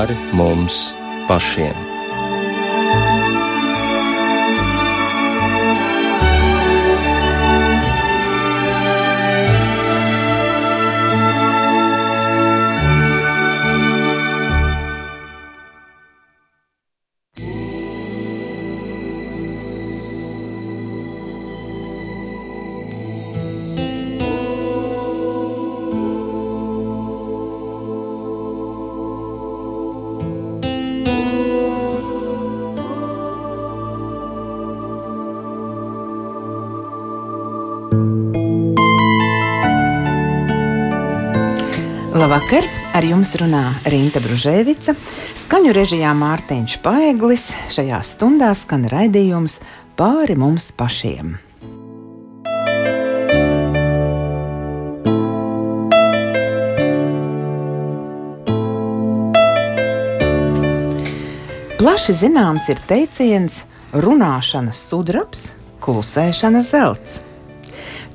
[0.00, 0.94] pāri mums
[1.28, 1.89] pašiem.
[43.00, 44.92] Ar jums runā Rīta Brunēvica,
[45.40, 47.46] skaņu režijā Mārtiņš Paeglis.
[47.72, 49.54] Šajā stundā skan raidījums
[49.96, 51.30] pāri mums pašiem.
[61.80, 63.62] Plaši zināms ir teiciens
[63.96, 65.48] runāšanas sudrabs,
[65.80, 67.22] klusēšanas zelts.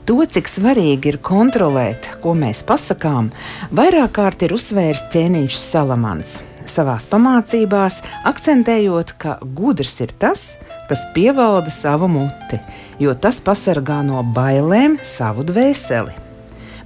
[0.06, 3.30] To, cik svarīgi ir kontrolēt, ko mēs pasakām,
[3.70, 6.40] vairāk kārt ir uzsvērs ķēniņš Salamans.
[6.66, 10.56] Savās pamācībās akcentējot, ka gudrs ir tas,
[10.90, 12.58] kas pievalda savu muti,
[12.98, 16.18] jo tas pasargā no bailēm savu dvēseli.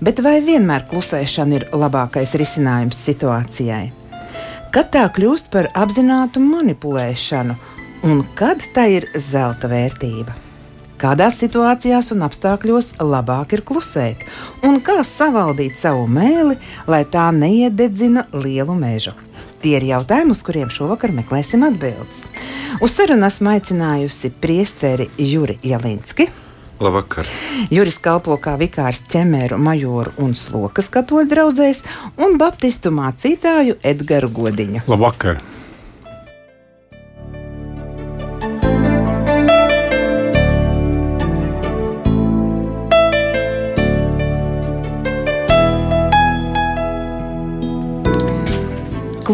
[0.03, 3.85] Bet vai vienmēr klusēšana ir labākais risinājums situācijai?
[4.75, 7.55] Kad tā kļūst par apzinātu manipulēšanu,
[8.11, 10.48] un kad tā ir zelta vērtība?
[10.99, 14.25] Kādās situācijās un apstākļos labāk ir klusēt,
[14.67, 19.15] un kā savaldīt savu mēli, lai tā neiededzina lielu mežu.
[19.59, 22.27] Tie ir jautājumi, uz kuriem šovakar meklēsim atbildes.
[22.79, 26.29] Uz sarunu esmu aicinājusi priesteri Juri Jalinski.
[26.79, 27.27] Labvakar.
[27.67, 31.83] Juris kalpo kā vikārs ķemēru, majoru un slokas katoļu draugzēs
[32.23, 34.87] un baptistu mācītāju Edgars Godiņu.
[34.87, 35.43] Labvakar!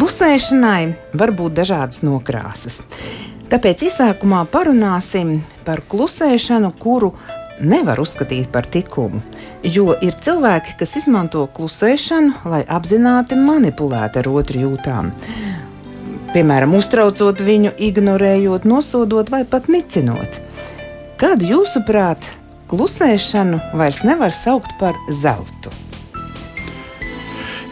[0.05, 2.75] Klusēšanai var būt dažādas nokrāsas.
[3.49, 7.09] Tāpēc izsākumā parunāsim par klusēšanu, kuru
[7.57, 9.23] nevar uzskatīt par likumu.
[9.65, 15.09] Jo ir cilvēki, kas izmanto klusēšanu, lai apzināti manipulētu ar otru jūtām.
[16.35, 20.37] Piemēram, uztraucot viņu, ignorējot, nosodot vai pat nicinot.
[21.17, 22.29] Kādu jūsuprāt,
[22.69, 25.73] klusēšanu vairs nevar saukt par zeltu?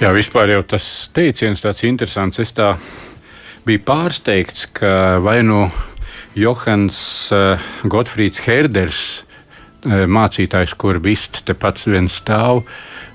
[0.03, 2.41] Jā, vispār jau tas teiciens tāds interesants.
[2.43, 2.73] Es tā
[3.63, 5.61] biju pārsteigts, ka vai nu
[6.35, 6.97] Johans
[7.31, 12.65] uh, Gotfrīds Herders, uh, mācītājs, kur vist te pats viens stāv,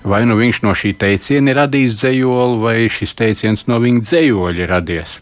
[0.01, 4.65] vai nu viņš no šī teiciena ir radījis dzējoli, vai šis teiciens no viņa dzējoļa
[4.65, 5.19] ir radies.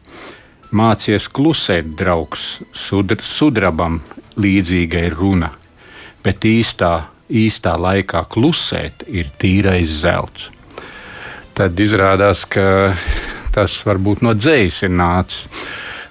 [0.71, 4.05] Mācies klusēt, draugs, sudr, sudrabam
[4.39, 5.51] līdzīga ir runa,
[6.23, 10.53] bet īstā, īstā laikā klusēt ir tīrais zelts
[11.57, 12.93] tad izrādās, ka
[13.57, 15.49] tas varbūt no dzējas ir nācis.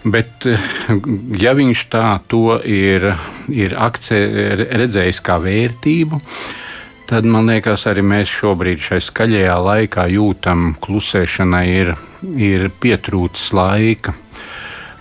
[0.06, 0.46] Bet,
[1.42, 3.08] ja viņš tā to ir,
[3.50, 4.20] ir akce,
[4.78, 6.20] redzējis kā vērtību,
[7.10, 11.96] tad man liekas, arī mēs šobrīd šai skaļajā laikā jūtam, ka klusēšanai ir,
[12.38, 14.14] ir pietrūcis laika.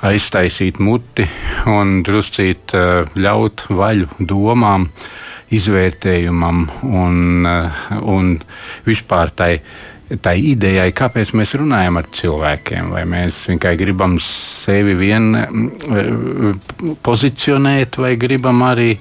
[0.05, 1.25] Aiztaisīt muti
[1.69, 4.89] un druscīt eh, ļaut vaļu domām,
[5.55, 8.35] izvērtējumam un, eh, un
[8.89, 9.53] vispār tai
[10.23, 12.93] tai idejai, kāpēc mēs runājam ar cilvēkiem.
[12.95, 18.95] Vai mēs vienkārši gribam sevi vien mm, pozicionēt, vai gribam arī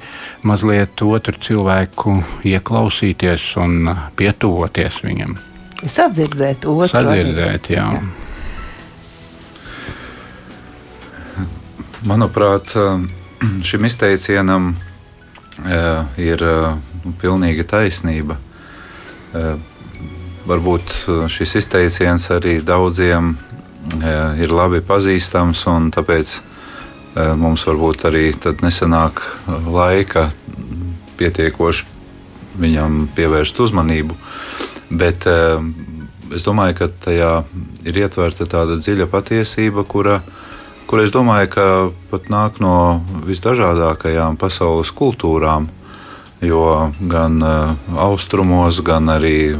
[0.47, 2.18] mazliet otru cilvēku
[2.50, 5.38] ieklausīties un pietuvoties viņam.
[5.84, 6.91] Sadzirdēt otru.
[6.94, 7.88] Sadzirdēt, jā.
[7.97, 8.03] jā.
[12.03, 12.74] Manuprāt,
[13.68, 16.66] šim izteicienam eh, ir eh,
[17.22, 18.36] pilnīga taisnība
[19.36, 19.54] eh,
[20.48, 28.06] varbūt uh, šis izteiciens arī daudziem uh, ir labi pazīstams, un tāpēc uh, mums varbūt
[28.10, 28.25] arī
[28.63, 29.22] nesanāk
[29.68, 30.28] laika
[31.19, 31.90] pietiekoši
[32.60, 34.16] viņam pievērst uzmanību.
[34.94, 37.30] Bet es domāju, ka tajā
[37.90, 40.19] ir ietverta tāda dziļa patiesība, kura,
[40.86, 41.66] kura es domāju, ka
[42.12, 45.66] pat nāk no visdažādākajām pasaules kultūrām
[46.44, 47.42] jo gan
[47.98, 49.56] austrumos, gan arī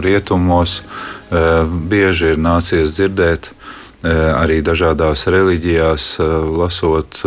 [0.00, 3.50] rietumos uh, bieži ir nācies dzirdēt.
[3.50, 3.58] Uh,
[4.02, 6.18] arī dažādās reliģijās,
[6.58, 7.22] lasot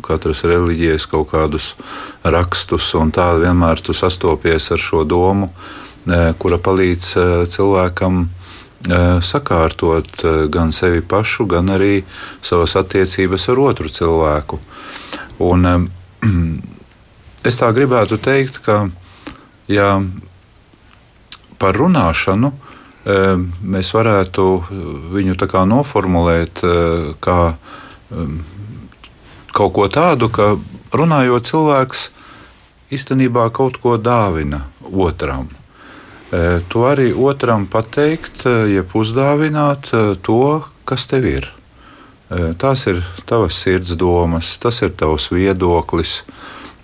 [0.00, 1.74] katras reliģijas kaut kādus
[2.24, 5.50] rakstus, un tā vienmēr tu sastopies ar šo domu,
[6.40, 7.10] kura palīdz
[7.52, 8.22] cilvēkam
[9.20, 12.00] sakārtot gan sevi pašu, gan arī
[12.40, 14.60] savas attiecības ar otru cilvēku.
[15.44, 15.90] Un,
[17.48, 18.86] es tā gribētu teikt, ka
[19.68, 20.00] ja
[21.60, 22.52] par runāšanu
[23.72, 24.44] mēs varētu
[25.14, 25.36] viņu
[25.70, 26.60] noformulēt
[27.24, 27.38] kā
[29.52, 30.56] kaut ko tādu, ka
[30.92, 32.08] runājot cilvēks
[32.94, 35.48] īstenībā kaut ko dāvina otram.
[36.30, 41.50] E, to arī otram pateikt, e, jeb uzdāvināt e, to, kas tev ir.
[42.30, 46.20] Tās ir tavas sirds domas, tas ir tavs viedoklis.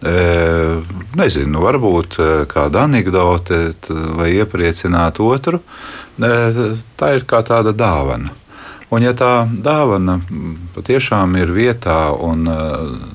[0.02, 2.18] Nezinu, varbūt
[2.50, 3.60] kāda anekdote
[4.18, 5.62] vai iepriecināt otru.
[6.20, 8.34] Tā ir kā tāda dāvana.
[8.92, 10.20] Un, ja tā dāvana
[10.76, 12.46] patiešām ir vietā, un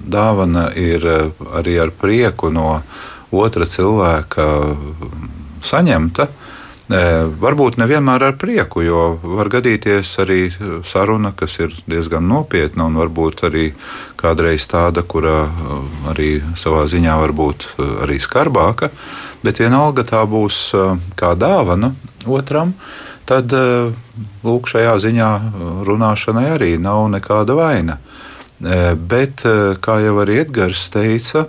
[0.04, 1.06] dāvana ir
[1.54, 2.82] arī ar prieku no
[3.32, 4.48] otra cilvēka
[5.64, 6.28] saņemta,
[6.92, 10.42] varbūt nevienmēr ar prieku, jo var gadīties arī
[10.84, 13.70] saruna, kas ir diezgan nopietna, un varbūt arī
[14.20, 15.46] kādreiz tāda, kura
[16.12, 17.68] arī savā ziņā var būt
[18.04, 18.92] arī skarbāka,
[19.44, 20.74] bet vienalga tā būs
[21.16, 21.94] kā dāvana
[22.28, 22.76] otram
[23.30, 23.54] tad
[24.44, 25.30] lūk, šajā ziņā
[25.88, 27.98] runāšanai arī nav nekāda vaina.
[28.60, 29.46] Bet,
[29.82, 31.48] kā jau arī Edgars teica,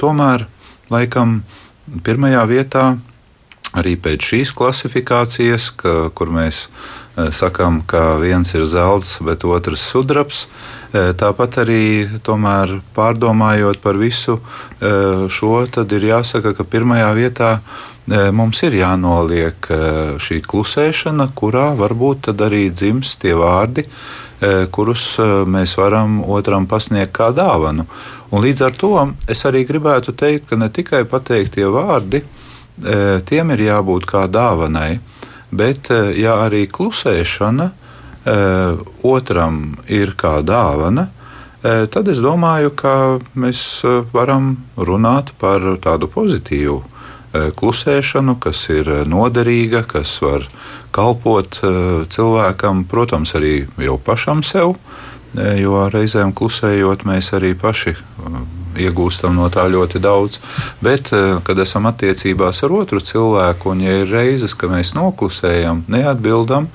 [0.00, 0.46] tomēr
[0.92, 1.40] laikam
[2.06, 2.86] pirmajā vietā
[3.76, 6.66] arī pēc šīs klasifikācijas, ka, kur mēs
[7.32, 10.46] sakām, ka viens ir zelts, bet otrs sudrabs.
[10.92, 11.82] Tāpat arī
[12.24, 14.38] tomēr pārdomājot par visu
[14.80, 17.50] šo, tad ir jāsaka, ka pirmajā vietā
[18.06, 19.68] mums ir jānoliek
[20.22, 23.86] šī klusēšana, kurā varbūt arī dzims tie vārdi,
[24.70, 25.16] kurus
[25.48, 27.88] mēs varam otram pasniegt kā dāvanu.
[28.30, 28.92] Un līdz ar to
[29.28, 32.22] es arī gribētu teikt, ka ne tikai pateiktie vārdi,
[33.26, 34.98] tiem ir jābūt kā dāvanai,
[35.50, 37.70] bet ja arī klusēšana
[39.06, 41.06] otram ir kā dāvana,
[41.62, 42.94] tad es domāju, ka
[43.38, 43.62] mēs
[44.12, 46.82] varam runāt par tādu pozitīvu
[47.56, 50.46] klusēšanu, kas ir noderīga, kas var
[50.96, 51.60] kalpot
[52.12, 54.76] cilvēkam, protams, arī jau pašam sev,
[55.36, 57.96] jo reizēm klusējot, mēs arī paši
[58.80, 60.40] iegūstam no tā ļoti daudz.
[60.84, 61.10] Bet,
[61.46, 66.70] kad esam attiecībās ar otru cilvēku, un ja ir reizes, ka mēs noklusējam, neatbildam,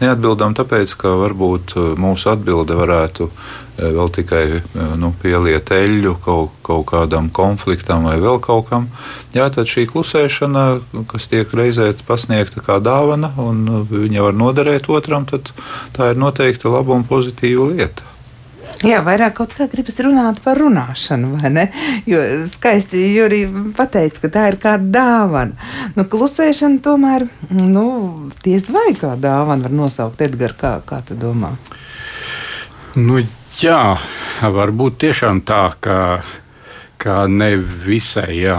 [0.00, 3.30] neatbildam tāpēc, ka varbūt mūsu atbilde varētu
[3.76, 8.88] Eh, vēl tikai eh, nu, pieliet eļļu kaut, kaut kādam konfliktam vai vēl kaut kam.
[9.36, 10.64] Jā, tad šī klusēšana,
[11.10, 15.52] kas tiek reizē pasniegta kā dāvana, un eh, viņa var noderēt otram, tad
[15.96, 18.15] tā ir noteikti laba un pozitīva lieta.
[18.84, 21.64] Jā, vairāk kaut kā gribas runāt par runāšanu, vai ne?
[22.08, 22.20] Jo
[22.50, 23.46] skaisti Juri
[23.76, 25.56] pateica, ka tā ir kā dāvana.
[25.96, 27.24] Nu, klusēšana tomēr,
[27.56, 27.86] nu,
[28.44, 31.54] diez vai kā dāvana var nosaukt Edgar, kā, kā tu domā?
[32.96, 33.20] Nu,
[33.56, 33.96] Jā,
[34.52, 36.20] varbūt tiešām tā, ka,
[37.00, 38.58] ka ne visai, jā.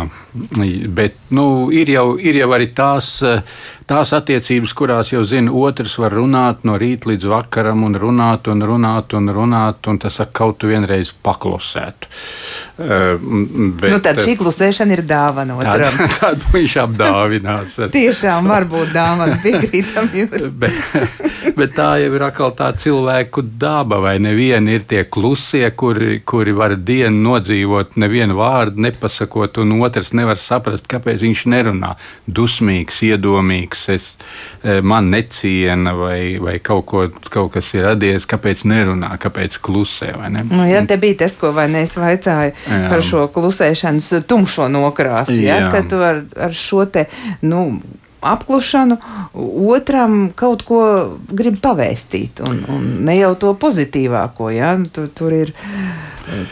[0.94, 3.18] Bet nu, ir, jau, ir jau arī tās
[3.88, 8.64] tās attiecības, kurās jau zina, otrs var runāt no rīta līdz vakaram un runāt un
[8.68, 12.10] runāt un runāt, un tas kaut vienreiz paklusētu.
[12.78, 13.16] Uh,
[13.80, 15.96] bet, nu, tad šī klusēšana ir dāvana otram.
[16.02, 17.78] Tad, tad viņš apdāvinās.
[17.96, 20.12] Tiešām var būt dāvana, piekrītam
[20.62, 20.82] bet,
[21.56, 26.52] bet tā jau ir atkal tā cilvēku daba, vai nevieni ir tie klusie, kuri, kuri
[26.58, 31.94] var dienu nodzīvot nevienu vārdu nepasakot, un otrs nevar saprast, kāpēc viņš nerunā.
[32.28, 34.08] Dusmīgs, iedomīgs es,
[34.64, 40.12] e, man neciena vai, vai kaut, ko, kaut kas ir radies, kāpēc nerunā, kāpēc klusē.
[40.34, 40.44] Ne?
[40.52, 42.82] Nu, ja te bija tas, ko vai ne es vaicāju jā.
[42.92, 47.08] par šo klusēšanas tumšo nokrāsu, ja, ka tu ar, ar šo te,
[47.48, 47.80] nu,
[48.22, 48.98] apklušanu,
[49.74, 50.82] otram kaut ko
[51.30, 54.50] grib pavēstīt, un, un ne jau to pozitīvāko.
[54.56, 54.74] Ja?
[54.94, 55.54] Tur, tur ir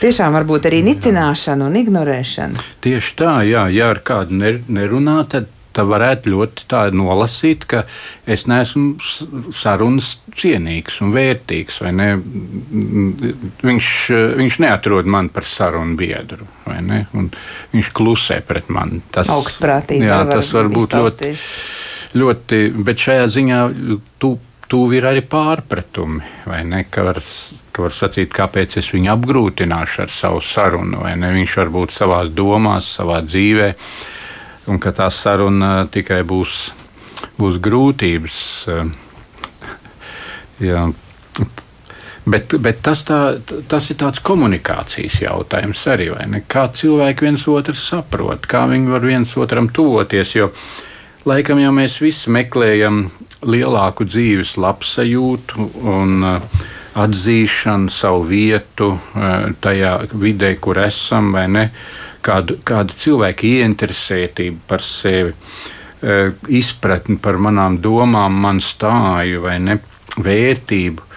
[0.01, 2.69] tiešām varbūt arī nicināšana un ignorēšana.
[2.85, 7.83] Tieši tā, jā, ja ar kādu nerunā, tad tad varētu ļoti tā nolasīt, ka
[8.29, 8.95] es neesmu
[9.55, 11.81] sarunas cienīgs un vērtīgs.
[11.95, 12.09] Ne?
[13.65, 13.91] Viņš,
[14.39, 19.03] viņš neatrod mani par sarunu biedru, viņš klusē pret mani.
[19.13, 21.31] Tas, Augstprātīgi, jā, tas var būt ļoti,
[22.17, 23.61] ļoti, bet šajā ziņā
[24.21, 24.35] tu,
[24.71, 26.85] tuvi ir arī pārpratumi, vai ne?
[26.89, 27.19] Ka var,
[27.75, 31.29] ka var sacīt, kāpēc es viņu apgrūtināšu ar savu sarunu, vai ne?
[31.35, 34.13] Viņš var būt savā domās, savā dzīvēm
[34.71, 36.59] un ka tā saruna tikai būs,
[37.39, 38.37] būs grūtības.
[40.63, 40.85] Jā.
[42.25, 43.19] Bet, bet tas, tā,
[43.69, 46.09] tas ir tāds komunikācijas jautājums arī.
[46.49, 50.33] Kā cilvēki viens otru saprot, kā viņi var viens otram tuvoties.
[50.39, 50.49] Jo
[51.25, 53.05] laikam jau mēs visi meklējam
[53.45, 56.63] lielāku dzīves labsajūtu un uh,
[57.01, 61.33] atzīšanu, savu vietu uh, tajā vidē, kur esam?
[62.25, 69.79] Kādu, kādu cilvēku ieinteresētību par sevi, uh, izpratni par manām domām, man stāju vai ne,
[70.17, 71.11] vērtību.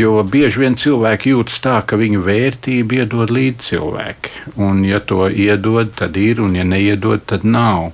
[0.00, 4.30] Jo bieži vien cilvēki jūtas tā, ka viņu vērtību iedod līdz cilvēki.
[4.64, 7.90] Un, ja to iedod, tad ir, un ja neiedod, tad nav.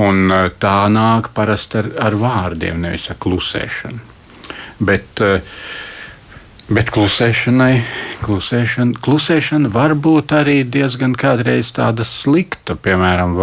[0.00, 4.00] Un eh, tā nāk parasti ar, ar vārdiem, nevis ar klusēšanu.
[4.86, 5.42] Bet, eh,
[6.70, 7.82] bet klusēšanai,
[8.22, 12.76] klusēšana, klusēšana var būt arī diezgan kādreiz tāda slikta.
[12.78, 13.36] Piemēram,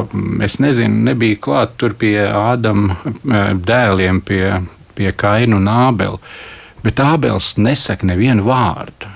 [0.45, 4.43] es nezinu, nebija klāt tur pie Ādama eh, dēliem, pie,
[4.95, 6.21] pie Kaina un Ābela.
[6.85, 9.11] Bet Ābels nesaka nevienu vārdu.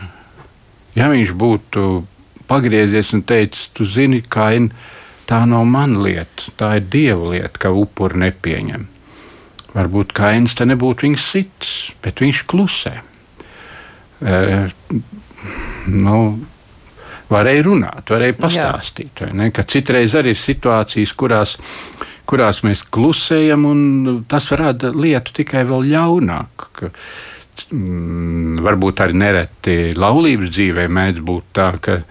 [0.98, 1.86] Ja viņš būtu
[2.52, 4.76] pagriezies un teicis, tu zini, Kaina
[5.30, 8.90] tā nav mana lieta, tā ir dieva lieta, ka upuri nepieņem.
[9.72, 11.72] Varbūt Kains te nebūtu viņas sits,
[12.04, 12.98] bet viņš klusē.
[14.22, 14.40] E,
[15.90, 16.18] nu,
[17.32, 19.26] varēja runāt, varēja pastāstīt.
[19.34, 21.58] Ne, citreiz arī ir situācijas, kurās,
[22.30, 26.68] kurās mēs klusējam, un tas rada lietu tikai vēl ļaunāk.
[26.78, 26.92] Ka,
[27.72, 32.02] mm, varbūt arī nereti laulības dzīvē mēdz būt tā, ka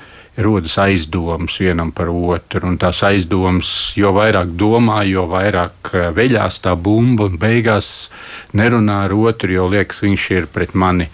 [0.41, 2.67] rodas aizdomas vienam par otru.
[2.69, 8.11] Un tās aizdomas, jo vairāk domā, jo vairāk eh, veļās tā bumba un beigās
[8.57, 11.11] nerunā ar otru, jo liekas, viņš ir pret mani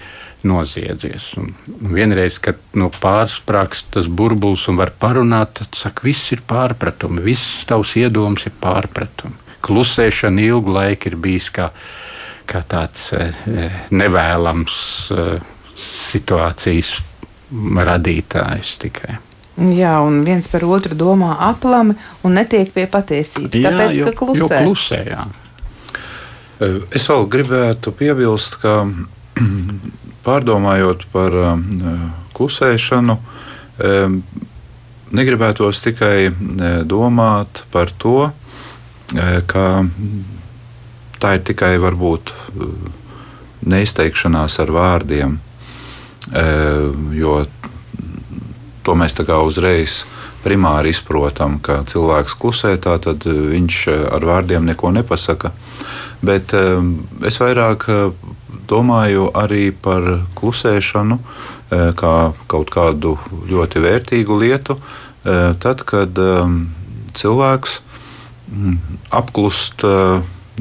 [0.47, 1.33] noziedzies.
[1.41, 1.53] Un
[1.95, 7.65] vienreiz, kad no pārsprāgs tas burbulis un var parunāt, tad saka, viss ir pārpratumi, viss
[7.69, 9.37] tavs iedoms ir pārpratumi.
[9.67, 11.71] Klusēšana ilgu laiku ir bijis kā,
[12.47, 13.29] kā tāds e,
[13.91, 15.29] nevēlams e,
[15.77, 16.97] situācijas
[17.87, 19.17] radītājs tikai.
[19.57, 23.57] Jā, un viens par otru domā aplami un netiek pie patiesības.
[23.57, 24.59] Jā, tāpēc, jo, ka klusē.
[24.67, 25.25] klusē jā.
[26.97, 28.83] Es vēl gribētu piebilst, ka
[30.27, 31.37] pārdomājot par
[32.37, 33.17] klusēšanu,
[35.17, 36.31] negribētos tikai
[36.85, 38.19] domāt par to,
[39.47, 39.65] ka
[41.23, 42.35] tā ir tikai varbūt
[43.67, 45.39] neizteikšanās ar vārdiem
[47.15, 47.45] jo
[48.83, 50.05] to mēs uzreiz
[50.45, 55.53] primāri izprotam, ka cilvēks klusē, tad viņš ar vārdiem neko nepasaka.
[56.23, 56.55] Bet
[57.27, 57.87] es vairāk
[58.69, 60.07] domāju arī par
[60.39, 61.19] klusēšanu
[61.99, 62.15] kā
[62.47, 63.17] kaut kādu
[63.51, 64.77] ļoti vērtīgu lietu,
[65.25, 66.15] tad, kad
[67.19, 67.81] cilvēks
[69.11, 69.83] apklust,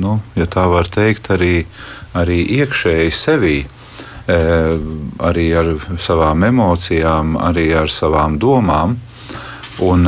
[0.01, 1.53] nu, ja tā var teikt, arī,
[2.17, 3.57] arī iekšēji sevī
[4.25, 5.67] arī ar
[6.01, 8.97] savām emocijām, arī ar savām domām.
[9.85, 10.07] Un,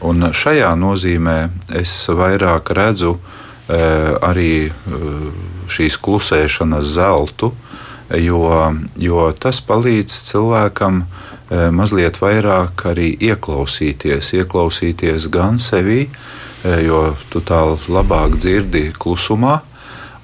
[0.00, 1.36] un šajā nozīmē
[1.74, 3.16] es vairāk redzu
[3.72, 4.70] arī
[5.72, 7.52] šīs klusēšanas zeltu,
[8.20, 8.48] jo,
[9.00, 11.04] jo tas palīdz cilvēkam
[11.72, 16.06] mazliet vairāk arī ieklausīties, ieklausīties gan sevī,
[16.84, 17.02] jo
[17.32, 19.60] tu tā labāk dzirdi klusumā,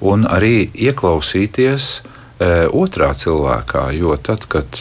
[0.01, 1.89] un arī ieklausīties
[2.71, 3.89] otrā cilvēkā.
[3.97, 4.79] Jo tad, kad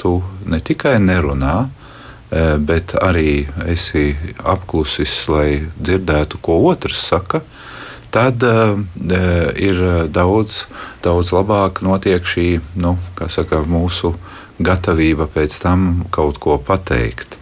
[0.00, 1.68] tu ne tikai nerunā,
[2.66, 4.10] bet arī esi
[4.42, 7.44] apklusis, lai dzirdētu, ko otrs saka,
[8.14, 8.42] tad
[9.56, 9.80] ir
[10.12, 10.64] daudz,
[11.04, 12.48] daudz labāk notiek šī
[12.82, 12.96] nu,
[13.28, 14.14] saka, mūsu
[14.58, 17.36] gatavība pēc tam kaut ko pateikt.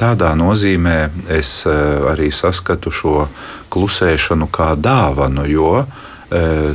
[0.00, 0.98] Tādā nozīmē
[1.32, 3.28] es arī saskatu šo
[3.72, 6.02] klusēšanu kā dāvanu, jo uh,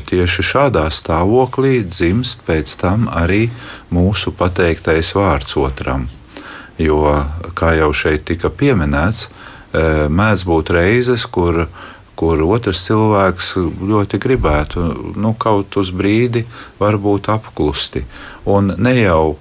[0.10, 3.50] tieši šādā stāvoklī dzimst pēc tam arī
[3.92, 6.08] mūsu pateiktais vārds otram.
[6.80, 9.28] Jo, kā jau šeit tika pieminēts,
[10.10, 11.68] mēdz būt reizes, kur,
[12.20, 13.54] kur otrs cilvēks
[13.90, 16.44] ļoti gribētu nu, kaut uz brīdi,
[16.82, 18.04] varbūt apklusti.
[18.52, 19.38] Un ne jau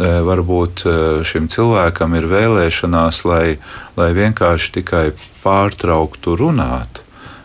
[0.00, 0.86] varbūt
[1.28, 3.58] šim cilvēkam ir vēlēšanās, lai,
[3.96, 5.06] lai vienkārši tikai
[5.42, 7.02] pārtrauktu runāt,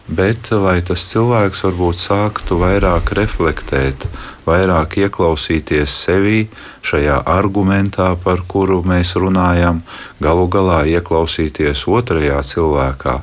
[0.08, 4.08] bet lai tas cilvēks varbūt sāktu vairāk reflektēt,
[4.48, 6.46] vairāk ieklausīties sevī,
[6.88, 9.82] šajā argumentā, par kuru mēs runājam,
[10.24, 13.17] galu galā ieklausīties otrajā cilvēkā.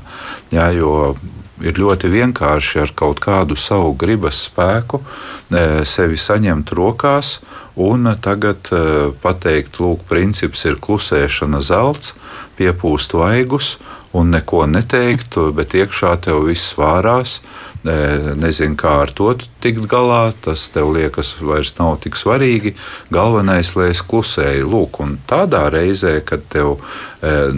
[0.53, 1.15] Jā, jo
[1.65, 7.39] ir ļoti vienkārši ar kaut kādu savu gribas spēku e, sevi saņemt rokās
[7.81, 8.83] un tagad e,
[9.23, 12.15] pateikt, lūk, princips ir klusēšana zelts,
[12.59, 13.75] piepūst vaigus
[14.15, 17.41] un neko neteikt, bet iekšā tev viss vārās.
[17.85, 20.33] Nezinu, kā ar to tikt galā.
[20.41, 22.73] Tas tev liekas, vairs nav tik svarīgi.
[23.13, 24.71] Galvenais, lai es klusēju.
[24.73, 26.79] Lūk, un tādā reizē, kad tev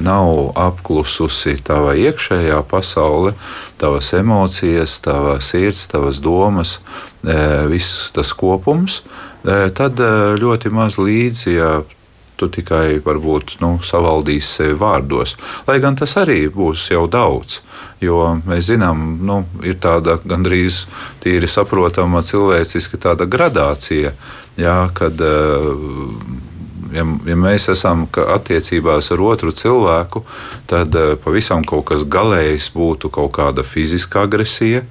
[0.01, 3.37] nav apklususi tava iekšējā pasaule,
[3.79, 6.79] tavas emocijas, tavas sirds, tavas domas,
[7.71, 9.03] viss tas kopums,
[9.45, 10.03] tad
[10.41, 11.71] ļoti maz līdzi, ja
[12.37, 15.37] tu tikai varbūt nu, savaldīsi sevi vārdos.
[15.69, 17.61] Lai gan tas arī būs jau daudz.
[18.00, 20.85] Jo mēs zinām, nu, ir tāda gandrīz
[21.25, 24.12] tīri saprotama cilvēciska gradācija,
[24.61, 25.21] jā, kad
[26.93, 30.25] ja, ja mēs esam attiecībās ar otru cilvēku,
[30.69, 34.85] tad pavisam kaut kas galējs būtu kaut kāda fiziska agresija.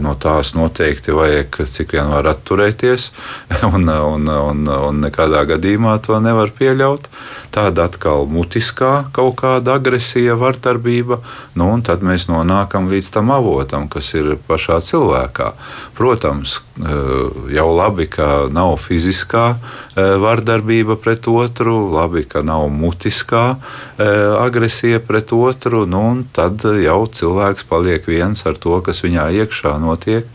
[0.00, 3.10] No tās noteikti vajag cik vien var atturēties,
[3.68, 7.10] un, un, un, un nekādā gadījumā to nevar pieļaut.
[7.52, 11.20] Tāda atkal mutiskā kaut kāda agresija, vardarbība,
[11.60, 15.50] nu, un tad mēs nonākam līdz tam avotam, kas ir pašā cilvēkā.
[15.98, 16.58] Protams,
[17.52, 19.46] jau labi, ka nav fiziskā
[19.96, 23.44] vardarbība pret otru, labi, ka nav mutiskā
[24.40, 29.57] agresija pret otru, nu, un tad jau cilvēks paliek viens ar to, kas viņā iekšā
[29.58, 30.26] iekšā notiek.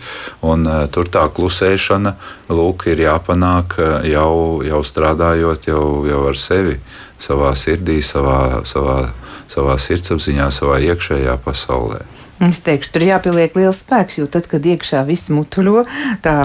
[0.42, 2.16] Un, uh, tur tā klusēšana
[2.50, 6.80] lūk, ir jāpanāk jau, jau strādājot jau, jau ar sevi,
[7.20, 9.14] savā sirdī, savā, savā,
[9.48, 12.04] savā sirdsapziņā, savā iekšējā pasaulē.
[12.44, 15.86] Es teikšu, tur jāpieliek liels spēks, jo tad, kad iekšā viss mutuļo,
[16.26, 16.42] tā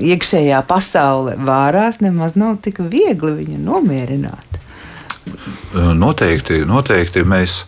[0.00, 4.51] iekšējā pasaule vārās, nemaz nav tik viegli viņu nomierināt.
[5.72, 7.62] Noteikti, noteikti mēs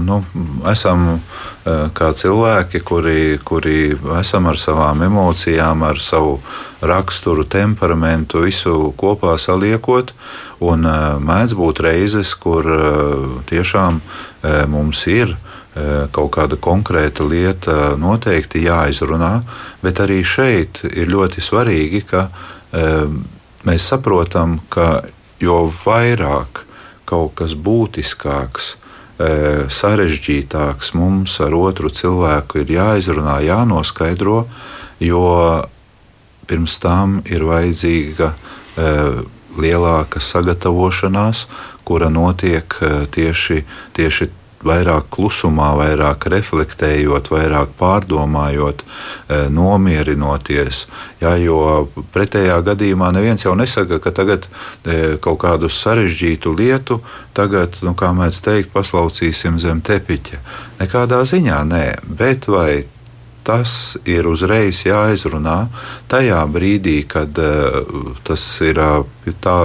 [0.00, 0.22] nu,
[0.70, 1.18] esam
[1.66, 3.90] kā cilvēki, kuri, kuri
[4.20, 6.38] esam ar savām emocijām, ar savu
[6.80, 10.14] raksturu, temperamentu, visu kopā saliekot.
[10.64, 10.88] Un
[11.26, 12.64] mēdz būt reizes, kur
[13.50, 14.00] tiešām
[14.72, 15.36] mums ir
[16.16, 19.42] kaut kāda konkrēta lieta noteikti jāizrunā,
[19.82, 22.28] bet arī šeit ir ļoti svarīgi, ka
[23.66, 25.02] mēs saprotam, ka
[25.42, 26.65] jo vairāk
[27.06, 28.74] kaut kas būtiskāks,
[29.18, 29.30] e,
[29.72, 34.44] sarežģītāks mums ar otru cilvēku ir jāizrunā, jānoskaidro,
[35.00, 35.24] jo
[36.46, 38.90] pirms tam ir vajadzīga e,
[39.56, 41.46] lielāka sagatavošanās,
[41.86, 43.62] kura notiek e, tieši,
[43.96, 44.30] tieši
[44.66, 50.86] vairāk klusumā, vairāk reflektējot, vairāk pārdomājot, eh, nomierinoties.
[51.20, 54.48] Ja, jo pretējā gadījumā neviens jau nesaka, ka tagad
[54.84, 57.00] eh, kaut kādu sarežģītu lietu,
[57.34, 60.42] tagad, nu, kā mēs teikt, paslaucīsim zem tepiņa.
[60.82, 61.86] Nekādā ziņā nē,
[62.18, 62.84] bet vai
[63.46, 65.68] tas ir uzreiz jāizrunā
[66.10, 69.06] tajā brīdī, kad uh, tas ir uh,
[69.42, 69.58] tā,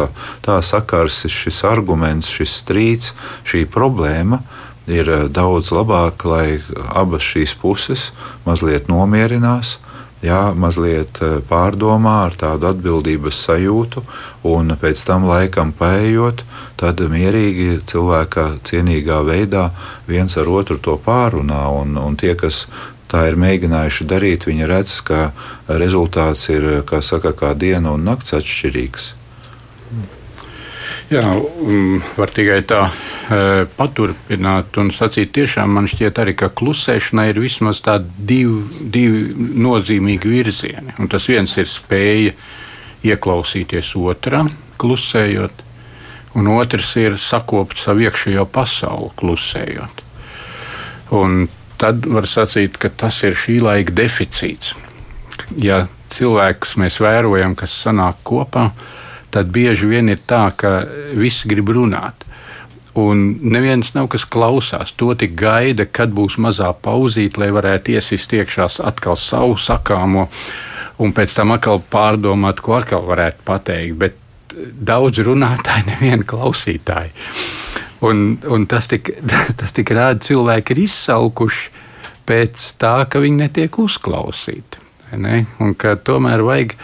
[0.45, 3.15] tā sakars, šis arguments, šis strīds,
[3.47, 4.43] šī problēma
[4.91, 8.09] ir eh, daudz labāk, lai abas šīs puses
[8.45, 9.79] mazliet nomierinās.
[10.21, 14.03] Jā, mazliet eh, pārdomā ar tādu atbildības sajūtu,
[14.51, 16.43] un pēc tam laikam paiet,
[16.77, 19.69] tad mierīgi cilvēka cienīgā veidā
[20.09, 21.63] viens ar otru to pārunā.
[21.81, 22.67] Un, un tie, kas
[23.11, 25.31] tā ir mēģinājuši darīt, viņi redz, ka
[25.67, 29.15] rezultāts ir kā, saka, kā diena un nakts atšķirīgs.
[31.11, 31.27] Jā,
[32.15, 33.37] var tikai tā e,
[33.75, 38.61] paturpināt un sacīt, tiešām man šķiet arī, ka klusēšanai ir vismaz tādi divi,
[38.93, 40.95] divi nozīmīgi virzieni.
[41.03, 42.31] Un tas viens ir spēja
[43.03, 44.45] ieklausīties otrā,
[44.79, 45.65] klusējot,
[46.39, 50.01] un otrs ir sakopt savu iekšējo pasauli, klusējot.
[51.19, 51.43] Un
[51.81, 54.77] tad var sacīt, ka tas ir šī laika deficīts.
[55.59, 55.83] Ja
[56.15, 59.00] cilvēkus mēs vērojam, kas sanāk kopā, tad
[59.31, 60.81] tad bieži vien ir tā, ka
[61.17, 62.25] visi grib runāt.
[62.99, 64.91] Un neviens nav kas klausās.
[64.99, 70.27] To tik gaida, kad būs mazā pauzīte, lai varētu iesist iekšā atkal savu sakāmo,
[70.99, 73.95] un pēc tam atkal pārdomāt, ko atkal varētu pateikt.
[74.01, 74.19] Bet
[74.91, 77.15] daudz runātāju, neviena klausītāja.
[78.01, 79.13] Un, un tas tik,
[79.59, 81.81] tas tik rāda, ka cilvēki ir izsalkuši
[82.27, 84.81] pēc tā, ka viņi netiek uzklausīti.
[85.19, 85.45] Ne?
[85.63, 86.75] Un ka tomēr vajag,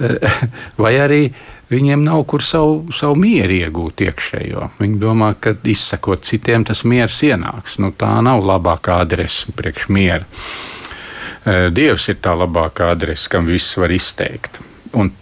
[0.82, 1.22] vai arī
[1.70, 4.70] viņiem nav kur savu, savu mieru iegūt iekšējo.
[4.78, 7.80] Viņi domā, ka izsakot citiem, tas miers ienāks.
[7.82, 10.24] Nu, tā nav labākā adrese priekš miera.
[11.46, 14.60] E, Dievs ir tā labākā adrese, kam viss var izteikt.
[14.96, 15.12] Un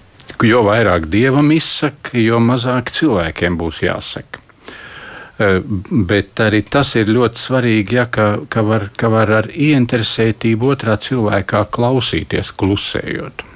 [0.44, 4.40] jo vairāk dievam izsaka, jo mazāk cilvēkiem būs jāsaka.
[5.35, 5.48] E,
[6.09, 10.98] bet arī tas ir ļoti svarīgi, ja, ka, ka, var, ka var ar ieinteresētību otrā
[11.00, 13.46] cilvēkā klausīties, klusējot.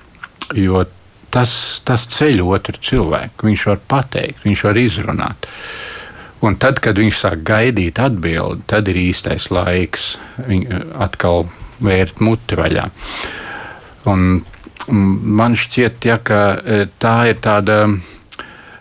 [0.56, 0.86] Jo
[1.34, 1.52] tas,
[1.84, 3.48] tas ceļ otru cilvēku.
[3.48, 5.48] Viņš var pateikt, viņš var izrunāt.
[6.44, 10.12] Un tad, kad viņš sāk gaidīt atbildi, tad ir īstais laiks
[10.46, 11.48] viņu atkal
[11.82, 12.86] vērt muti vaļā.
[14.08, 14.28] Un
[14.92, 16.42] man šķiet, ja, ka
[17.02, 17.80] tā ir tāda,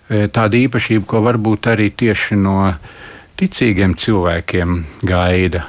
[0.08, 2.60] tāda īpašība, ko varbūt arī tieši no
[3.38, 4.78] ticīgiem cilvēkiem
[5.10, 5.66] gaida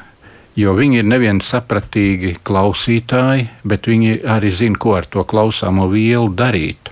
[0.59, 6.31] jo viņi ir nevien sapratīgi klausītāji, bet viņi arī zina, ko ar to klausāmo vielu
[6.35, 6.90] darīt.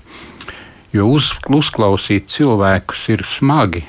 [0.94, 3.82] Jo uz, uzklausīt cilvēkus ir smagi,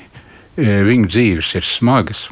[0.58, 2.26] e, viņu dzīves ir smagas,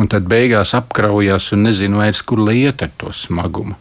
[0.00, 3.76] un tad beigās apkraujas un nezinu vairs, kur liet ar to smagumu.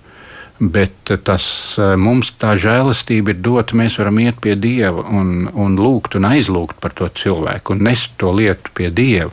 [0.60, 1.46] Bet tas
[1.80, 3.78] e, mums tā žēlastība ir dota.
[3.80, 8.18] Mēs varam iet pie Dieva un, un lūgt un aizlūgt par to cilvēku un nest
[8.20, 9.32] to lietu pie Dieva.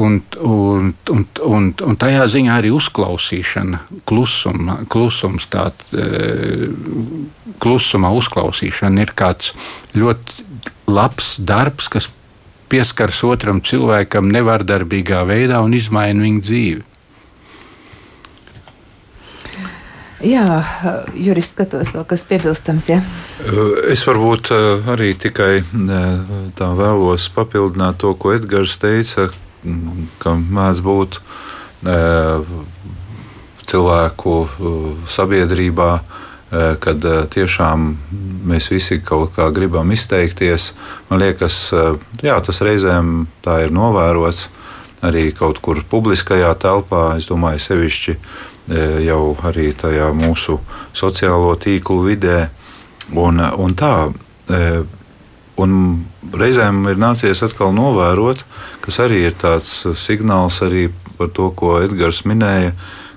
[0.00, 6.70] Un, un, un, un, un tajā ziņā arī uzklausīšana, klusuma, klusums, tā, e,
[7.60, 9.50] klusumā uzklausīšana ir kāds
[9.98, 10.46] ļoti
[10.88, 12.08] labs darbs, kas
[12.70, 16.86] pieskaras otram cilvēkam nevardarbīgā veidā un izmaina viņa dzīvi.
[20.20, 20.44] Jā,
[21.16, 22.88] jurists skatos, vēl kas piebilstams.
[22.92, 22.98] Ja?
[23.88, 24.58] Es varbūt e,
[24.92, 26.00] arī tikai e,
[26.58, 29.30] tā vēlos papildināt to, ko Edgars teica,
[30.20, 31.96] ka mēdz būt e,
[33.70, 34.72] cilvēku e,
[35.10, 37.90] sabiedrībā, e, kad tiešām
[38.50, 40.72] mēs visi kaut kā gribam izteikties.
[41.10, 41.62] Man liekas,
[42.24, 44.48] jā, tas reizēm tā ir novērots
[45.06, 47.16] arī kaut kur publiskajā telpā.
[47.20, 48.16] Es domāju, sevišķi
[49.02, 50.58] jau arī tajā mūsu
[50.94, 52.50] sociālo tīklu vidē.
[53.18, 53.94] Un, un tā,
[55.58, 55.72] un
[56.36, 58.44] reizēm ir nācies atkal novērot,
[58.84, 60.88] kas arī ir tāds signāls arī
[61.20, 62.72] par to, ko Edgars minēja,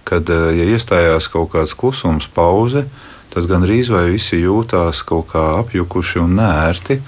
[0.07, 2.85] kad eh, ja iestājās kaut kāds klusums, pauze,
[3.33, 6.99] tad gandrīz vai visi jūtās kaut kā apjukuši un nērti.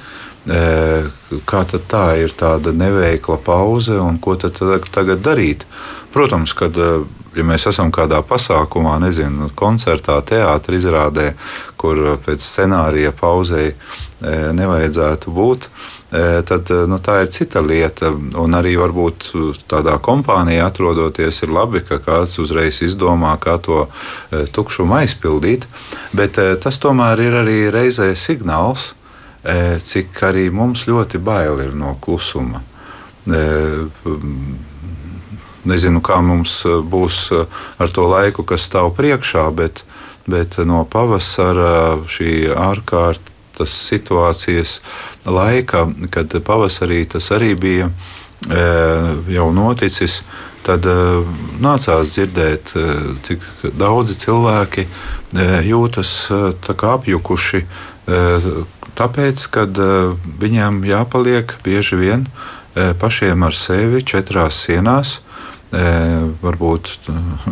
[0.46, 1.12] Eh,
[1.50, 4.62] kā tad tā ir tāda neveikla pauze un ko tad
[4.94, 5.65] tagad darīt?
[6.13, 7.04] Protams, kad eh,
[7.36, 11.34] ja mēs esam kādā pasākumā, nezinu, koncertā, teātrī izrādē,
[11.76, 13.74] kur pēc scenārija pauzei
[14.56, 18.12] nevajadzētu būt, tad nu, tā ir cita lieta.
[18.39, 19.32] Un arī varbūt
[19.69, 23.88] tādā kompānijā atrodoties, ir labi, ka kāds uzreiz izdomā, kā to
[24.56, 25.67] tukšumu aizpildīt.
[26.15, 28.93] Bet tas tomēr ir arī reizē signāls,
[29.84, 32.63] cik arī mums ļoti bail ir no klusuma.
[35.65, 37.21] Nezinu, kā mums būs
[37.82, 39.84] ar to laiku, kas stāv priekšā, bet,
[40.30, 44.80] bet no pavasara šī ārkārtas tas situācijas
[45.26, 47.91] laika, kad pavasarī tas arī bija e,
[49.36, 50.22] jau noticis,
[50.65, 50.96] tad e,
[51.63, 52.86] nācās dzirdēt, e,
[53.26, 54.88] cik daudzi cilvēki
[55.65, 56.10] jūtas
[56.72, 57.60] apjukuši.
[58.96, 59.80] Tāpēc, kad
[60.39, 62.24] viņiem jāpaliek bieži vien
[63.02, 65.18] pašiem ar sevi četrās sienās,
[66.41, 66.91] varbūt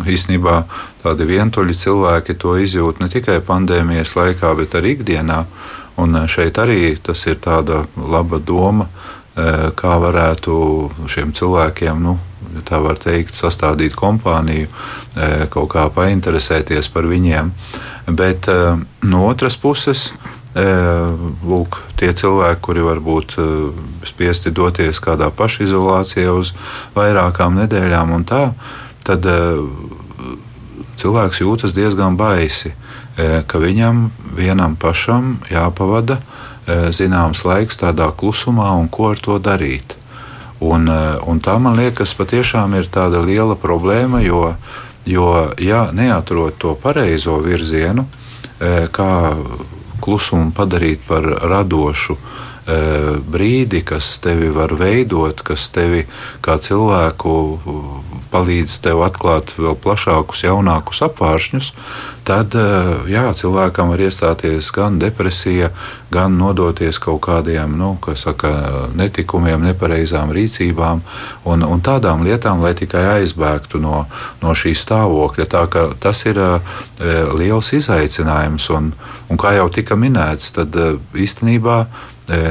[0.07, 0.63] īstenībā
[1.03, 5.43] tādi vientuļi cilvēki to izjūt ne tikai pandēmijas laikā, bet arī ikdienā.
[5.95, 8.87] Un eh, šeit arī tas ir tāda laba doma,
[9.35, 10.55] eh, kā varētu
[11.09, 12.17] šiem cilvēkiem, nu,
[12.67, 14.69] tā var teikt, sastādīt kompāniju,
[15.15, 17.51] eh, kaut kā painteresēties par viņiem.
[18.07, 18.49] Bet
[19.01, 20.11] no otras puses,
[20.53, 23.35] lūk, tie cilvēki, kuri varbūt
[24.05, 26.51] spiesti doties kādā pašizolācijā uz
[26.97, 28.41] vairākām nedēļām, un tā,
[29.07, 29.23] tad
[30.99, 32.73] cilvēks jūtas diezgan baisi.
[33.17, 36.17] Ka viņam vienam pašam jāpavada
[36.95, 39.97] zināms laiks tādā klusumā un ko ar to darīt.
[40.63, 44.55] Un, un tā man liekas, patiešām ir tāda liela problēma, jo,
[45.05, 45.27] jo
[45.59, 48.07] ja neatrod to pareizo virzienu,
[48.95, 49.11] kā
[50.03, 52.17] klusumu padarīt par radošu
[53.27, 56.05] brīdi, kas tevi var veidot, kas tevi
[56.41, 57.33] kā cilvēku
[58.33, 61.69] palīdz tev atklāt vēl plašākus, jaunākus apvāršņus,
[62.27, 65.69] tad eh, jā, cilvēkam var iestāties gan depresija,
[66.13, 68.51] gan nodoties kaut kādiem nu, saka,
[68.97, 71.01] netikumiem, nepareizām rīcībām
[71.49, 74.05] un, un tādām lietām, lai tikai aizbēgtu no,
[74.41, 75.47] no šī stāvokļa.
[76.01, 76.77] Tas ir uh,
[77.37, 78.91] liels izaicinājums, un,
[79.29, 81.83] un kā jau tika minēts, tad uh, īstenībā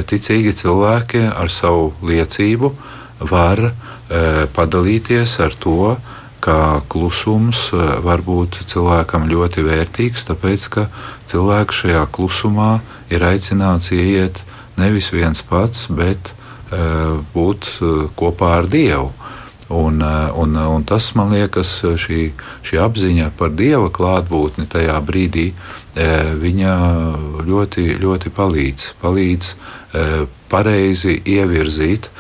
[0.05, 2.73] ticīgi cilvēki ar savu liecību
[3.31, 3.71] var
[4.57, 5.97] padalīties ar to,
[6.43, 7.69] ka klusums
[8.03, 10.87] var būt cilvēkam ļoti vērtīgs, tāpēc ka
[11.31, 12.73] cilvēks šajā klusumā
[13.15, 14.43] ir aicināts ieiet
[14.77, 16.33] nevis viens pats, bet
[17.35, 17.69] būt
[18.19, 19.13] kopā ar Dievu.
[19.73, 20.03] Un,
[20.37, 22.27] un, un tas man liekas, šī,
[22.67, 25.47] šī apziņa par dieva klātbūtni tajā brīdī,
[27.49, 29.49] ļoti, ļoti palīdz, palīdz
[30.53, 32.11] pareizi ievirzīt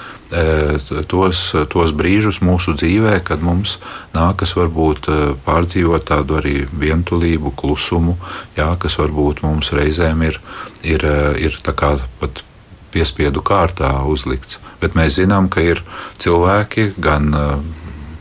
[1.08, 1.42] tos,
[1.72, 3.78] tos brīžus mūsu dzīvē, kad mums
[4.14, 5.10] nākas varbūt
[5.46, 8.16] pārdzīvot tādu arī vientulību, klusumu,
[8.56, 10.40] jā, kas varbūt mums reizēm ir,
[10.82, 11.04] ir,
[11.36, 12.44] ir pat
[12.92, 14.58] piespiedu kārtā uzlikts.
[14.80, 15.84] Bet mēs zinām, ka ir
[16.20, 17.32] cilvēki gan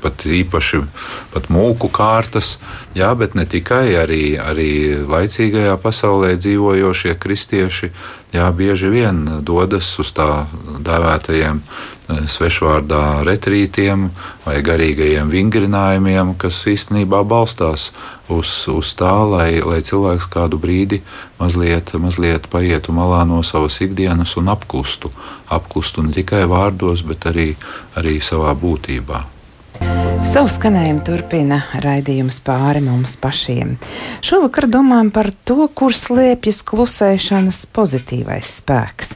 [0.01, 0.81] pat īpaši
[1.33, 2.55] pat mūku kārtas,
[2.97, 4.71] jā, bet ne tikai arī, arī
[5.05, 7.91] laicīgajā pasaulē dzīvojošie kristieši.
[8.31, 10.45] Jā, bieži vien dodas uz tā
[10.79, 14.05] dēvētajiem eh, svešvārdā retrītiem
[14.45, 17.89] vai garīgajiem vingrinājumiem, kas īstenībā balstās
[18.31, 21.01] uz, uz tā, lai, lai cilvēks kādu brīdi
[21.41, 25.11] mazliet, mazliet paietu malā no savas ikdienas un apklustu.
[25.51, 27.51] Apklustu ne tikai vārdos, bet arī,
[27.99, 29.25] arī savā būtībā.
[30.31, 33.73] Savu skanējumu turpina raidījums pāri mums pašiem.
[34.23, 39.11] Šovakar domājam par to, kur slēpjas klusēšanas pozitīvais spēks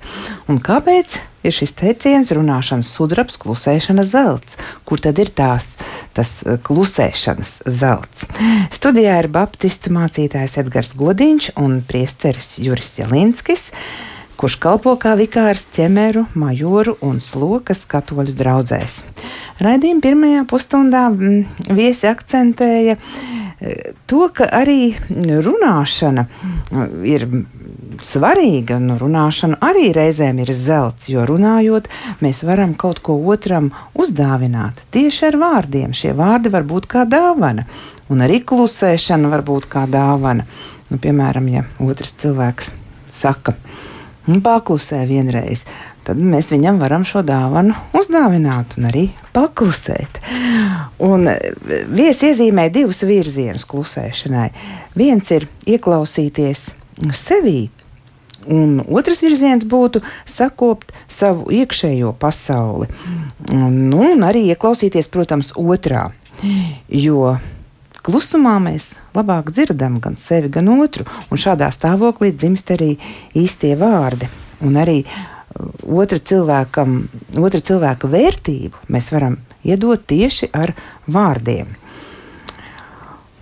[0.51, 1.15] un kāpēc
[1.47, 4.59] ir šis teiciens runāšanas sudrabs, klusēšanas zelts.
[4.83, 5.77] Kur tad ir tās,
[6.17, 8.27] tas eh, klusēšanas zelts?
[8.75, 13.69] Studijā ir baptistu mācītājs Edgars Godiņš un priesteris Juris Jelinskis
[14.39, 18.99] kurš kalpo kā vikārs ķemeru, majoru un slokas katoļu draugzēs.
[19.63, 23.75] Raidījuma pirmajā pusstundā mm, viesi akcentēja e,
[24.09, 27.27] to, ka arī runāšana mm, ir
[28.03, 31.87] svarīga, un runāšana arī reizēm ir zelts, jo runājot,
[32.23, 35.95] mēs varam kaut ko otram uzdāvināt tieši ar vārdiem.
[35.95, 37.67] Šie vārdi var būt kā dāvana,
[38.11, 40.47] un arī klusēšana var būt kā dāvana.
[40.91, 42.73] Nu, piemēram, ja otrs cilvēks
[43.15, 43.55] saka,
[44.27, 45.65] un paklusē vienreiz,
[46.05, 50.19] tad mēs viņam varam šo dāvanu uzdāvināt un arī paklusēt.
[51.05, 51.37] Un e,
[51.91, 54.49] viesi iezīmē divus virzienus klusēšanai.
[54.97, 56.67] Viens ir ieklausīties
[57.15, 57.69] sevī.
[58.45, 62.87] Un otrs virziens būtu sakopt savu iekšējo pasauli.
[63.49, 66.11] Nu, un arī ieklausīties, protams, otrā.
[66.91, 67.37] Jo
[68.05, 72.95] klusumā mēs labāk dzirdam gan sevi, gan otru, un šādā stāvoklī dzimst arī
[73.37, 74.29] īstie vārdi.
[74.65, 75.23] Un arī uh,
[76.01, 76.99] otra, cilvēkam,
[77.41, 80.75] otra cilvēka vērtību mēs varam iedot tieši ar
[81.11, 81.73] vārdiem.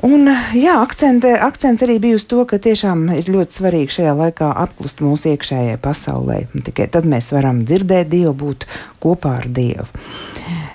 [0.03, 0.27] Un,
[0.59, 4.99] jā, akcente, akcents arī bija uz to, ka tiešām ir ļoti svarīgi šajā laikā apklust
[4.99, 6.41] mūsu iekšējai pasaulē.
[6.65, 8.67] Tikai tad mēs varam dzirdēt Dievu, būt
[9.03, 9.87] kopā ar Dievu.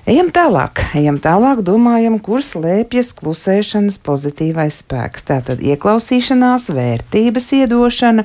[0.09, 5.27] Ejam tālāk, ejam tālāk, domājam, kur slēpjas klusēšanas pozitīvais spēks.
[5.29, 8.25] Tātad ieklausīšanās, vērtības iedošana,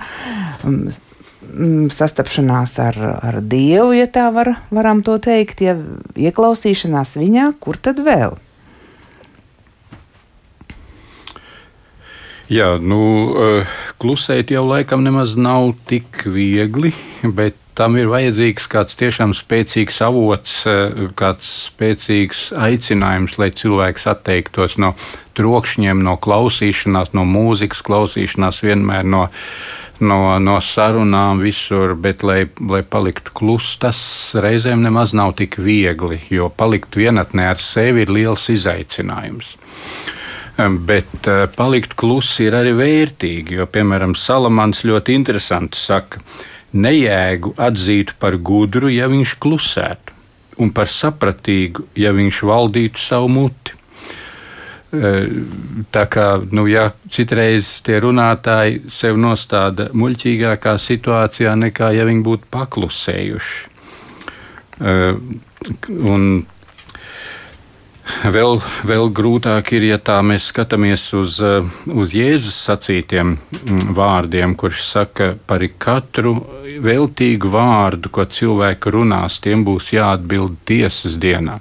[0.63, 0.93] mm,
[1.49, 5.75] mm, sastapšanās ar, ar Dievu, ja tā var, varam to teikt, ja
[6.15, 8.39] ieklausīšanās viņā, kur tad vēl?
[12.47, 13.01] Jā, nu,
[13.43, 16.95] eh, klusēt jau laikam nemaz nav tik viegli,
[17.39, 24.77] bet tam ir vajadzīgs kāds tiešām spēcīgs avots, eh, kāds spēcīgs aicinājums, lai cilvēks atteiktos
[24.77, 24.93] no
[25.37, 29.27] trokšņiem, no klausīšanās, no mūzikas klausīšanās, vienmēr no,
[29.99, 33.99] no, no sarunām visur, bet lai, lai paliktu kluss, tas
[34.37, 39.57] reizēm nemaz nav tik viegli, jo palikt vienatnē ar sevi ir liels izaicinājums.
[40.57, 46.21] Bet eh, palikt klusi ir arī vērtīgi, jo, piemēram, Salamans ļoti interesanti saka,
[46.73, 50.17] nejēgu atzītu par gudru, ja viņš klusētu,
[50.61, 53.77] un par sapratīgu, ja viņš valdītu savu muti.
[54.93, 55.25] Eh,
[55.89, 62.49] tā kā nu, ja citreiz tie runātāji sev nostāda muļķīgākā situācijā nekā ja viņi būtu
[62.53, 63.55] paklusējuši.
[64.83, 65.15] Eh,
[65.97, 66.27] un
[68.21, 74.55] Vēl, vēl grūtāk ir, ja tā mēs skatāmies uz, eh, uz Jēzus sacītiem mm, vārdiem,
[74.59, 76.37] kurš saka, par katru
[76.83, 81.59] veltīgu vārdu, ko cilvēki runās, tiem būs jāatbild tiesas dienā.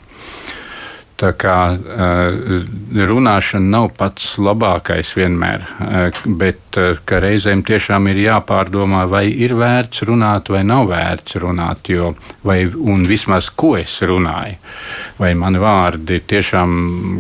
[1.23, 2.65] Tā kā uh,
[2.99, 10.03] runāšana nav pats labākais vienmēr, uh, bet uh, reizēm tiešām ir jāpārdomā, vai ir vērts
[10.09, 12.11] runāt vai nav vērts runāt, jo,
[12.43, 14.59] vai, un vismaz ko es runāju.
[15.23, 16.73] Vai mani vārdi tiešām,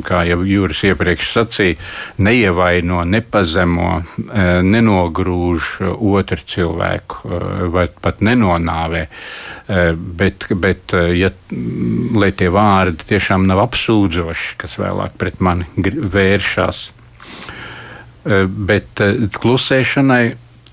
[0.02, 1.78] kā jau Jūras iepriekš sacīja,
[2.26, 3.92] neievaino, nepazemo,
[4.66, 7.38] nenogrūž otru cilvēku
[7.70, 9.06] vai pat nenonāvē.
[10.18, 11.30] Bet, bet ja,
[12.18, 16.82] lai tie vārdi tiešām nav apsūdzami, sūdzoši, kas vēlāk pret mani vēršas.
[18.22, 20.24] Eh, bet eh, klusēšanai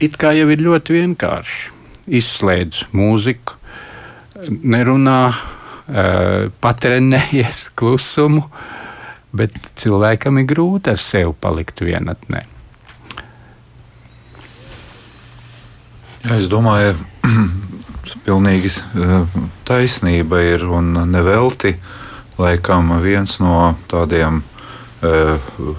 [0.05, 1.71] it kā jau ir ļoti vienkārši.
[2.19, 3.57] Izslēdz mūziku,
[4.47, 8.45] nerunā, eh, patrenējies klusumu,
[9.33, 12.45] bet cilvēkam ir grūti ar sevi palikt vienatnē.
[16.35, 16.97] Es domāju,
[18.27, 18.73] pilnīgi
[19.65, 21.77] taisnība ir un nevelti.
[22.39, 24.41] Laikam viens no tādiem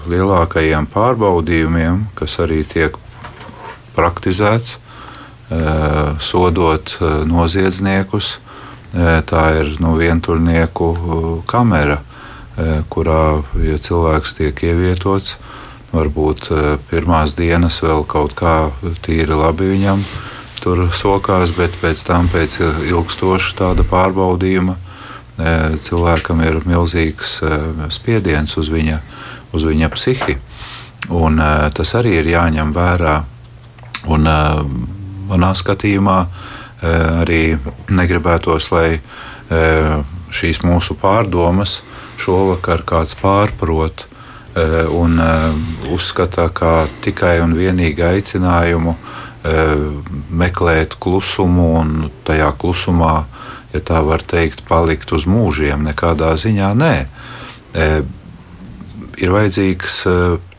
[0.09, 2.95] lielākajiem pārbaudījumiem, kas arī tiek
[3.95, 4.77] praktizēts,
[6.21, 6.95] sodot
[7.27, 8.37] noziedzniekus,
[9.27, 10.91] tā ir no vientuļnieku
[11.49, 11.99] kamera,
[12.89, 13.23] kurā,
[13.63, 15.35] ja cilvēks tiek ievietots,
[15.91, 16.51] varbūt
[16.89, 18.71] pirmās dienas vēl kaut kā
[19.03, 20.05] tīri labi viņam
[20.61, 24.77] tur sokās, bet pēc tam, pēc ilgstoša tāda pārbaudījuma,
[25.81, 27.37] cilvēkam ir milzīgs
[27.93, 28.99] spiediens uz viņa,
[29.55, 30.37] uz viņa psihi.
[31.09, 31.39] Un,
[31.73, 33.15] tas arī ir jāņem vērā.
[34.11, 34.27] Un,
[35.31, 36.17] manā skatījumā
[37.21, 37.57] arī
[37.89, 38.99] negribētos, lai
[40.31, 41.81] šīs mūsu pārdomas
[42.21, 44.05] šovakar kāds pārprot
[44.91, 45.19] un
[45.91, 48.95] uzskata kā tikai un vienīgi aicinājumu
[50.41, 51.93] meklēt klusumu un
[52.27, 53.23] tajā klusumā,
[53.73, 55.85] ja tā var teikt, palikt uz mūžiem.
[55.87, 56.95] Nekādā ziņā nē.
[59.21, 60.01] Ir vajadzīgs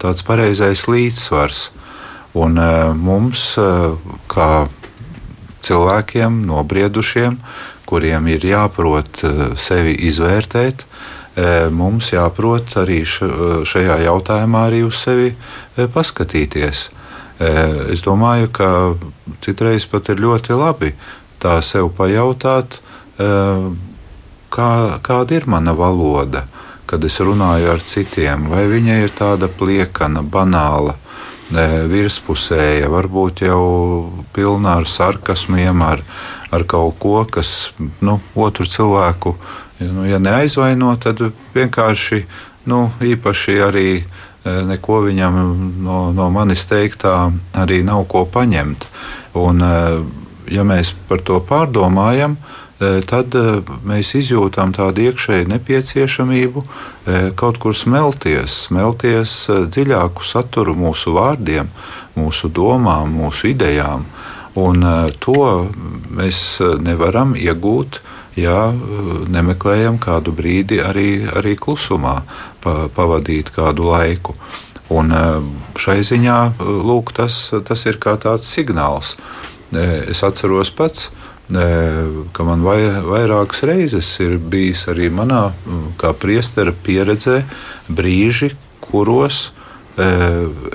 [0.03, 1.71] tāds pareizais līdzsvars.
[2.41, 2.57] Un
[2.97, 3.43] mums,
[4.33, 4.51] kā
[5.63, 7.37] cilvēkiem, nobriedušiem,
[7.87, 9.21] kuriem ir jāprot
[9.61, 10.87] sevi izvērtēt,
[11.77, 15.35] mums jāprot arī šajā jautājumā arī uz sevi
[15.77, 16.87] paskatīties.
[17.93, 18.71] Es domāju, ka
[19.45, 20.93] citreiz pat ir ļoti labi
[21.43, 22.79] tā sev pajautāt,
[23.19, 24.71] kā,
[25.05, 26.47] kāda ir mana valoda,
[26.87, 30.97] kad es runāju ar citiem, vai viņa ir tāda pliekana, banāla,
[31.93, 33.63] virspusēja, varbūt jau
[34.33, 36.01] pilna ar sarkasmiem, ar,
[36.53, 39.37] ar kaut ko, kas nu, otru cilvēku,
[39.85, 41.21] nu, ja neaizvaino, tad
[41.53, 42.25] vienkārši
[42.73, 43.89] nu, īpaši arī
[44.43, 45.37] Eh, neko viņam
[45.85, 48.89] no, no manis teiktā arī nav ko paņemt.
[49.39, 50.01] Un, eh,
[50.51, 52.62] ja mēs par to pārdomājam, eh,
[53.09, 53.37] tad
[53.87, 56.65] mēs izjūtam tādu iekšēju nepieciešamību
[57.39, 59.37] kaut kur smelties, smelties
[59.73, 61.71] dziļāku saturu mūsu vārdiem,
[62.19, 64.07] mūsu domām, mūsu idejām.
[64.63, 64.85] Un
[65.23, 65.45] to
[66.13, 68.03] mēs nevaram iegūt
[68.37, 68.73] ja
[69.33, 72.23] nemeklējam kādu brīdi arī, arī klusumā,
[72.63, 74.37] pa, pavadīt kādu laiku.
[74.93, 75.13] Un
[75.79, 79.17] šai ziņā lūk, tas, tas ir kā tāds signāls.
[79.73, 81.11] Es atceros pats,
[81.51, 85.51] ka man vai, vairākas reizes ir bijis arī manā,
[86.01, 87.43] kā priestera pieredzē,
[87.91, 89.51] brīži, kuros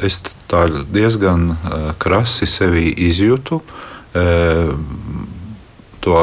[0.06, 0.20] es
[0.94, 1.56] diezgan
[1.98, 3.62] krasi sevi izjūtu
[6.06, 6.20] to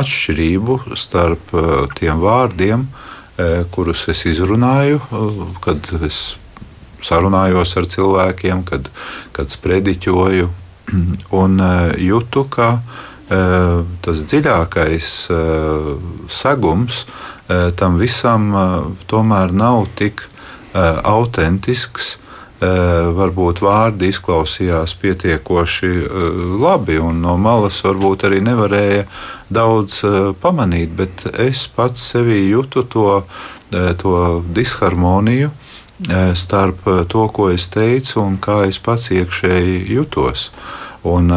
[0.00, 1.50] atšķirību starp
[1.98, 2.86] tiem vārdiem,
[3.74, 5.00] kurus es izrunāju,
[5.64, 6.36] kad es
[7.04, 8.88] sarunājos ar cilvēkiem, kad,
[9.36, 10.48] kad sprediķoju
[11.42, 11.60] un
[12.00, 12.70] jūtu, ka
[13.26, 15.06] tas dziļākais
[16.30, 17.00] segums
[17.80, 18.52] tam visam
[19.10, 20.22] tomēr nav tik
[20.76, 22.12] autentisks
[22.56, 29.02] Eh, varbūt vārdi izklausījās pietiekoši eh, labi, un no malas varbūt arī nevarēja
[29.52, 33.10] daudz eh, pamanīt, bet es pats sevī jūtu to,
[34.00, 34.14] to
[34.56, 35.50] disharmoniju
[36.36, 40.50] starp to, ko es teicu, un kā es pats iekšēji jutos.
[41.06, 41.30] Un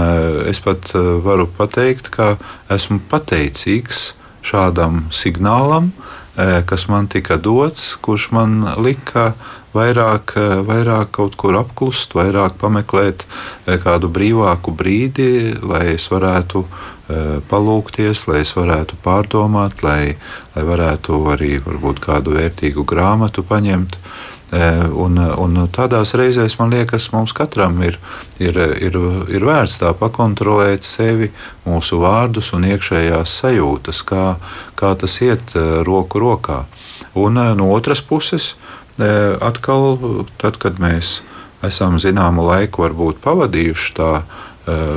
[0.50, 0.94] es pat
[1.26, 2.36] varu pateikt, ka
[2.74, 4.14] esmu pateicīgs
[4.46, 5.92] šādam signālam,
[6.66, 9.34] kas man tika dots, kurš man lika
[9.76, 10.34] vairāk,
[10.66, 13.26] vairāk kaut kur apklust, vairāk pameklēt
[13.84, 16.64] kādu brīvāku brīdi, lai es varētu
[17.50, 20.16] palūkties, lai es varētu pārdomāt, lai,
[20.56, 21.58] lai varētu arī
[22.00, 23.98] kādu vērtīgu grāmatu paņemt.
[24.50, 28.00] Un, un tādās reizēs man liekas, mums katram ir,
[28.42, 28.96] ir, ir,
[29.30, 31.30] ir vērts tā pakontrolēt sevi,
[31.68, 34.24] mūsu vārdus un iekšējās sajūtas, kā,
[34.80, 35.54] kā tas iet
[35.86, 36.64] roku rokā.
[37.14, 38.56] Un no otras puses,
[38.98, 40.00] atkal,
[40.42, 41.20] tad, kad mēs
[41.66, 44.12] esam zināmu laiku varbūt pavadījuši tā,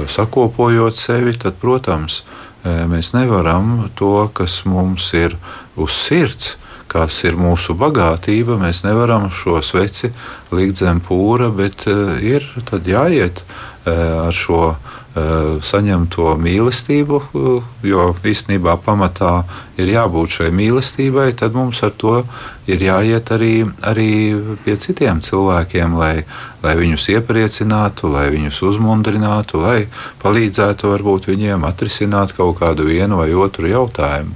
[0.08, 2.22] sakopojot sevi, tad, protams,
[2.64, 5.36] mēs nevaram to, kas mums ir
[5.76, 6.56] uz sirds,
[6.92, 10.12] kas ir mūsu bagātība, mēs nevaram šo sveci
[10.52, 12.44] likt zem pūra, bet ir
[12.86, 13.44] jāiet
[13.88, 14.74] ar šo
[15.12, 19.44] Eh, saņemto mīlestību, eh, jo īstenībā pamatā
[19.76, 22.24] ir jābūt šai mīlestībai, tad mums ar to
[22.66, 26.24] ir jāiet arī, arī pie citiem cilvēkiem, lai,
[26.62, 29.86] lai viņus iepriecinātu, lai viņus uzmundrinātu, lai
[30.24, 34.32] palīdzētu varbūt viņiem atrisināt kaut kādu vienu vai otru jautājumu.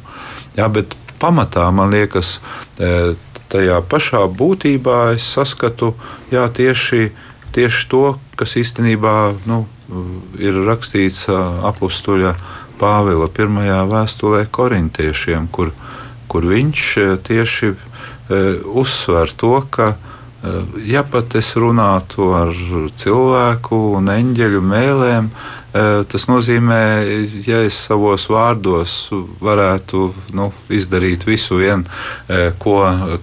[0.58, 2.40] Jā, bet pamatā man liekas,
[2.78, 3.14] eh,
[3.48, 5.94] tajā pašā būtībā es saskatu
[6.32, 7.10] jā, tieši,
[7.54, 9.66] tieši to, kas īstenībā nu,
[10.38, 12.34] ir rakstīts apakstuļa
[12.76, 15.70] Pāvila pirmajā vēstulē korintiešiem, kur,
[16.28, 16.82] kur viņš
[17.24, 17.70] tieši
[18.82, 19.94] uzsver to, ka
[20.86, 22.52] ja pat es runātu ar
[22.96, 25.30] cilvēku un eņģeļu mēlēm,
[26.08, 26.78] Tas nozīmē,
[27.44, 28.92] ja es savos vārdos
[29.44, 31.82] varētu nu, izdarīt visu, vien,
[32.62, 32.76] ko,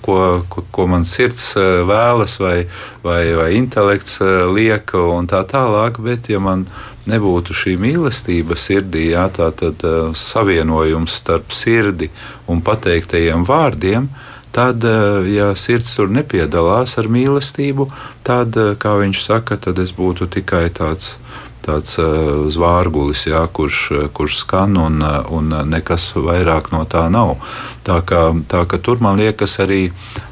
[0.05, 0.17] ko,
[0.51, 1.53] ko, ko man sirds
[1.89, 2.57] vēlas, vai,
[3.05, 4.19] vai, vai intelekts
[4.53, 6.67] liek, un tā tālāk, bet ja man
[7.09, 9.82] nebūtu šī mīlestība sirdī, jā, tā tad
[10.19, 12.11] savienojums starp sirdi
[12.51, 14.32] un pateiktajiem vārdiem, tad,
[15.33, 17.89] ja sirds tur nepiedalās ar mīlestību,
[18.27, 21.15] tad, kā viņš saka, tad es būtu tikai tāds
[21.63, 23.79] tāds uh, zvārgulis, jā, kurš,
[24.15, 24.99] kurš skan un,
[25.33, 27.37] un nekas vairāk no tā nav.
[27.87, 29.85] Tā kā, tā kā tur man liekas arī,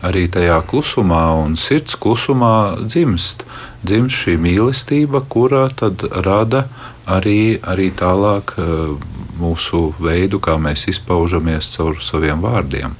[0.05, 3.45] arī tajā klusumā un sirds klusumā dzimst,
[3.83, 6.65] dzimst šī mīlestība, kura tad rada
[7.07, 8.97] arī, arī tālāk uh,
[9.41, 12.99] mūsu veidu, kā mēs izpaužamies caur saviem vārdiem.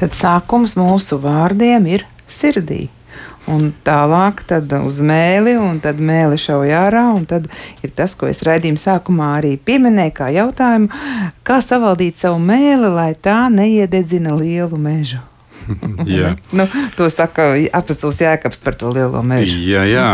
[0.00, 2.88] Tad sākums mūsu vārdiem ir sirdī
[3.50, 4.42] un tālāk
[4.84, 7.06] uz mēli, un tad mēli šauj ārā.
[7.28, 7.48] Tad
[7.82, 10.90] ir tas, ko es raidījuma sākumā arī pieminēju, kā jautājumu,
[11.46, 15.22] kā savaldīt savu mēli, lai tā neiededzina lielu mežu.
[16.56, 16.66] nu,
[16.96, 19.58] to saka apelsīns Jēkabs par to lielo mežu.
[19.70, 20.08] Jā, jā.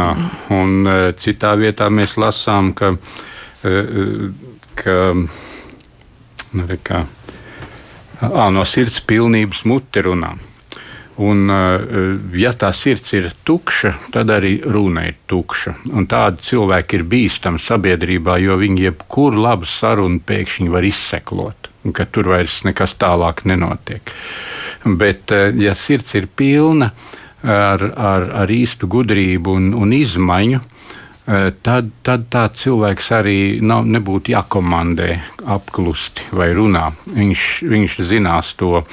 [0.52, 4.26] un uh, citā vietā mēs lasām, ka, uh,
[4.76, 4.96] ka,
[6.56, 7.04] nu, kā,
[8.20, 10.34] à, no sirds pilnības muti runā.
[11.16, 11.48] Un,
[12.36, 15.72] ja tā sirds ir tukša, tad arī runa ir tukša.
[15.96, 22.04] Un tādi cilvēki ir bīstami sabiedrībā, jo viņi jebkuru labu sarunu pēkšņi var izseklot, ka
[22.12, 24.12] tur vairs nekas tālāk nenotiek.
[24.84, 26.90] Bet, ja sirds ir pilna
[27.42, 30.60] ar, ar, ar īstu gudrību un, un izmaiņu,
[31.26, 35.10] tad, tad tāds cilvēks arī nav, nebūtu jākomandē
[35.56, 36.90] apklusti vai runā.
[37.16, 38.84] Viņš, viņš zinās to,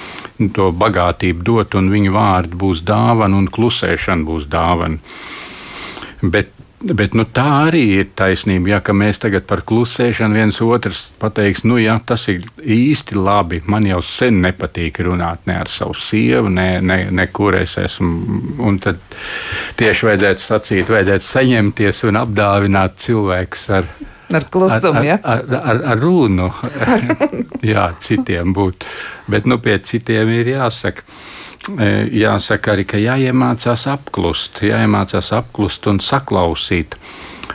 [0.56, 4.98] to bagātību dot, un viņa vārdi būs dāvana, un klusēšana būs dāvana.
[6.24, 6.54] Bet
[6.84, 8.74] Bet nu, tā arī ir taisnība.
[8.74, 13.62] Ja, mēs tagad par klusēšanu viens otrs pateiks, nu, jā, tas ir īsti labi.
[13.72, 18.42] Man jau sen nepatīk runāt ne ar savu sievu, ne, ne, ne kur es esmu.
[18.68, 19.00] Un tad
[19.80, 23.88] tieši vajadzētu sacīt, vajadzētu saņemties un apdāvināt cilvēkus ar.
[24.34, 25.20] Ar klusumu, ar, ja?
[25.24, 26.50] ar, ar, ar, ar runu.
[27.74, 28.92] jā, citiem būtu.
[29.32, 31.08] Bet nu, pie citiem ir jāsaka
[31.72, 36.98] jāsaka arī, ka jāiemācās apklust, jāiemācās apklust un saklausīt.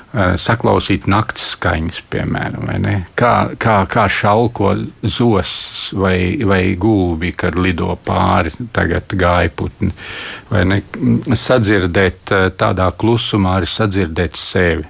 [0.08, 2.70] E, saklausīt naktas skaņas, piemēram,
[3.18, 9.92] kā, kā, kā šalko zosis vai, vai gulbi, kad lido pāri gaiputni.
[11.36, 14.88] Sadzirdēt e, tādā klusumā, arī sadzirdēt sevi,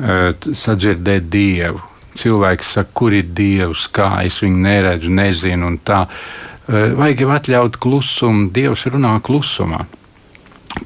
[0.00, 1.82] sadzirdēt dievu.
[2.20, 5.68] Cilvēks saka, kur ir dievs, kā es viņu neredzu, nezinu.
[5.70, 9.86] Un tā Eh, vajag jau atļaut klusumu, Dievs runā klusumā.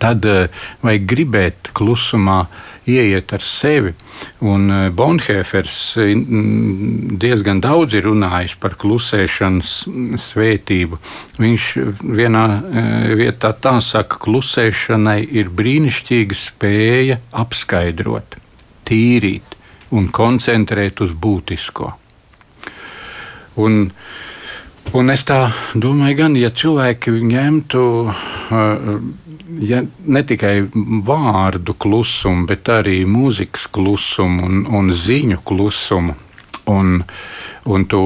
[0.00, 0.46] Tad uh,
[0.80, 2.46] vajag gribēt klusumā
[2.88, 3.92] ieiet ar sevi.
[4.48, 5.76] Un uh, Bonhēfers
[7.20, 9.74] diezgan daudz ir runājis par klusēšanas
[10.24, 11.00] svētību.
[11.36, 11.68] Viņš
[12.00, 12.46] vienā
[13.20, 18.38] vietā tā saka, ka klusēšanai ir brīnišķīga spēja apskaidrot,
[18.88, 19.58] tīrīt
[19.94, 21.92] un koncentrēt uz būtisko.
[23.60, 24.22] Un, uh,
[24.92, 27.84] Un es tā domāju, gan ja cilvēki ņemtu
[29.60, 30.68] ja ne tikai
[31.06, 36.14] vārdu klusumu, bet arī mūzikas klusumu un, un ziņu klusumu
[36.70, 37.00] un,
[37.64, 38.04] un to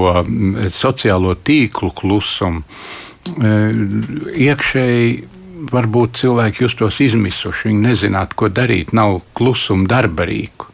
[0.72, 2.62] sociālo tīklu klusumu,
[4.48, 5.10] iekšēji
[5.68, 10.68] varbūt cilvēki justos izmisuši, viņi nezinātu, ko darīt, nav klusuma darbarīku.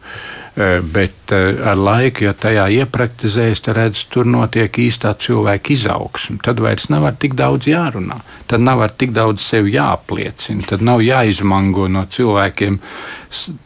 [0.55, 6.37] Bet ar laiku, ja tajā iepraktizējas, tad redz, tur notiek īstā cilvēka izaugsme.
[6.47, 11.89] Tad vairs nav tik daudz jārunā, tad nav tik daudz sevi jāapliecina, tad nav jāizmango
[11.91, 12.79] no cilvēkiem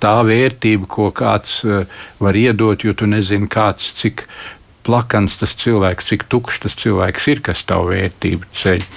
[0.00, 1.58] tā vērtība, ko kāds
[2.24, 4.24] var iedot, jo tu nezini, kāds cik
[4.88, 8.88] plakans tas cilvēks, cik tukšs tas cilvēks ir, kas tavu vērtību ceļ.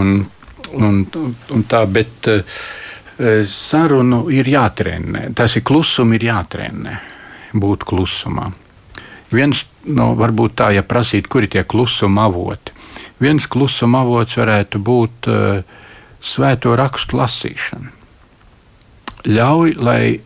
[0.00, 0.16] Un,
[0.72, 1.04] un,
[1.52, 2.64] un tā, bet, uh,
[3.46, 5.28] sarunu ir jātrenē.
[5.36, 6.98] Tas ir klusums, ir jātrenē.
[7.54, 8.48] Būt klusumā.
[9.34, 12.72] Viens no nu, varbūt tā, ja prasīt, kur ir tie klusuma avoti.
[13.22, 15.80] Viens klusuma avots varētu būt uh,
[16.24, 17.92] svēto rakstu lasīšana.
[19.30, 20.20] Ļauj, lai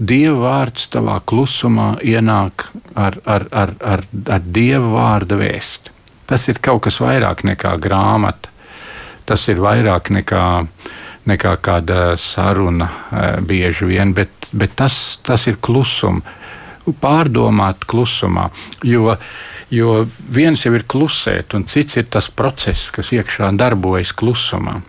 [0.00, 5.92] Dieva vārds tavā klusumā ienāk ar, ar, ar, ar, ar Dieva vārda vēstu.
[6.30, 8.48] Tas ir kaut kas vairāk nekā grāmata.
[9.28, 10.96] Tas ir vairāk nekā uh,
[11.30, 12.90] nekā kāda saruna
[13.46, 16.36] bieži vien, bet, bet tas, tas ir klusums.
[17.00, 18.48] pārdomāt klusumā.
[18.82, 19.16] Jo,
[19.70, 24.80] jo viens jau ir klusēt, un cits ir tas process, kas iekšā darbojas klusumā.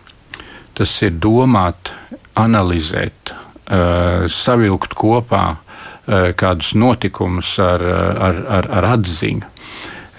[0.74, 1.92] Tas ir domāt,
[2.34, 9.48] analizēt, uh, savilkt kopā uh, kādus notikumus ar, ar, ar, ar atziņu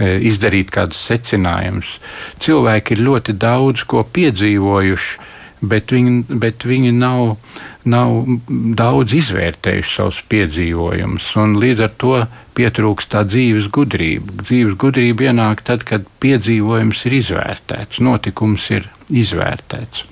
[0.04, 2.00] izdarīt kādus secinājumus.
[2.42, 5.20] Cilvēki ir ļoti daudz ko piedzīvojuši,
[5.64, 7.38] bet viņi, bet viņi nav,
[7.88, 8.16] nav
[8.80, 11.30] daudz izvērtējuši savus piedzīvojumus.
[11.64, 12.16] Līdz ar to
[12.58, 14.44] pietrūkst tā dzīves gudrība.
[14.44, 18.90] Dzīves gudrība ienāk tad, kad piedzīvojums ir izvērtēts, notikums ir
[19.24, 20.06] izvērtēts.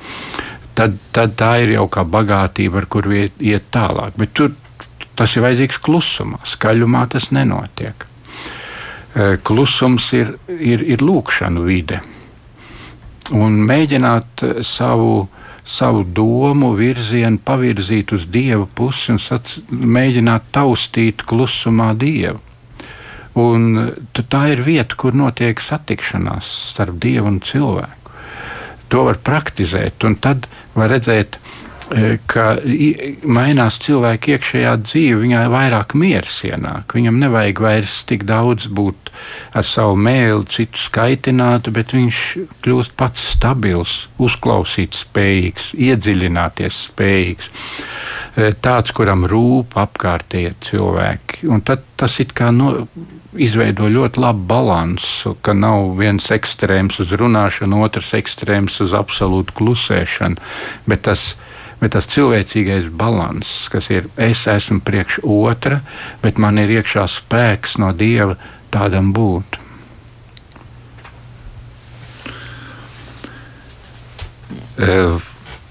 [0.78, 4.16] Tad, tad tā ir jau kā bagātība, ar kuru iet, iet tālāk.
[4.18, 4.54] Bet tur
[5.20, 8.08] tas ir vajadzīgs klusumā, skaļumā tas nenotiek.
[9.44, 12.00] Klusums ir, ir, ir lūkšanu vide.
[13.36, 15.28] Un mēģināt savu
[15.64, 22.40] savu domu virzienu pavirzīt uz dieva pusi un sac, mēģināt taustīt klusumā dievu.
[23.42, 28.16] Un tā ir vieta, kur notiek satikšanās starp dievu un cilvēku.
[28.92, 31.61] To var praktizēt, un tad var redzēt, E,
[32.32, 32.46] ka
[33.28, 36.96] mainās cilvēka iekšējā dzīve, viņai vairāk miers ienāk.
[36.96, 39.12] Viņam nevajag vairs tik daudz būt
[39.58, 42.22] ar savu mēlu, citu skaitinātu, bet viņš
[42.64, 47.52] kļūst pats stabils, uzklausīt spējīgs, iedziļināties spējīgs.
[47.52, 51.46] E, tāds, kuram rūp apkārtējie cilvēki.
[51.52, 52.72] Un tad tas it kā no,
[53.36, 60.52] izveido ļoti labu balansu, ka nav viens ekstrēms uz runāšanu, otrs ekstrēms uz absolūtu klusēšanu.
[60.88, 61.50] Bet tas ir
[61.82, 65.82] bet tas cilvēcīgais balanss, kas ir es esmu priekš otra,
[66.22, 68.38] bet man ir iekšā spēks no dieva
[68.72, 69.58] tādam būt.
[74.82, 74.94] E,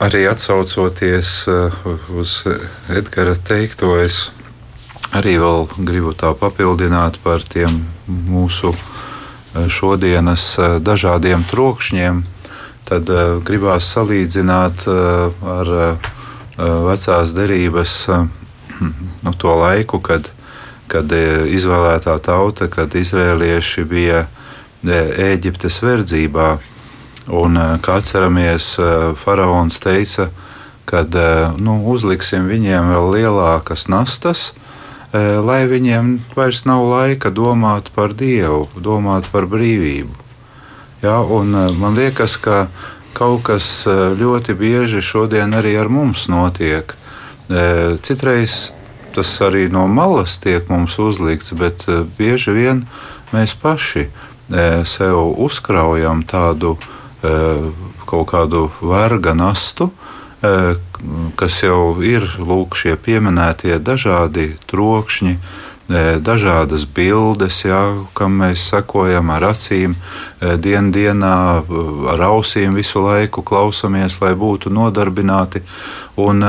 [0.03, 1.57] arī atsaucoties e,
[2.19, 2.35] uz
[2.91, 4.29] Edgara teikto, es
[5.17, 7.81] arī vēl gribu tā papildināt par tiem
[8.31, 10.53] mūsu e, šodienas
[10.83, 12.23] dažādiem trokšņiem
[12.91, 16.11] tad uh, gribās salīdzināt uh, ar uh,
[16.61, 17.95] vecās derības
[19.25, 20.27] nu, to laiku, kad,
[20.91, 24.27] kad izvēlētā tauta, kad izrēlieši bija
[24.85, 26.51] Ēģiptes verdzībā.
[27.37, 28.73] Un, kā atceramies,
[29.21, 30.31] faraons teica,
[30.89, 31.05] ka
[31.61, 34.51] nu, uzliksim viņiem vēl lielākas nastas,
[35.13, 40.30] lai viņiem vairs nav laika domāt par Dievu, domāt par brīvību.
[41.03, 42.67] Ja, un, eh, man liekas, ka
[43.13, 46.93] kaut kas eh, ļoti bieži šodien arī ar mums notiek.
[47.49, 48.75] Eh, citreiz
[49.15, 51.87] tas arī no malas tiek mums uzlikts, bet
[52.19, 52.85] bieži vien
[53.33, 54.07] mēs paši
[54.87, 56.77] sev uzkraujam tādu
[58.07, 59.89] kaut kādu verga nastu,
[61.35, 65.37] kas jau ir lūk, šie pieminētie dažādi trokšņi,
[66.23, 67.81] dažādas bildes, jā,
[68.15, 69.97] kam mēs sekojam ar acīm,
[70.63, 71.37] dien dienā,
[72.13, 75.65] ar ausīm visu laiku klausamies, lai būtu nodarbināti.
[76.23, 76.47] Un,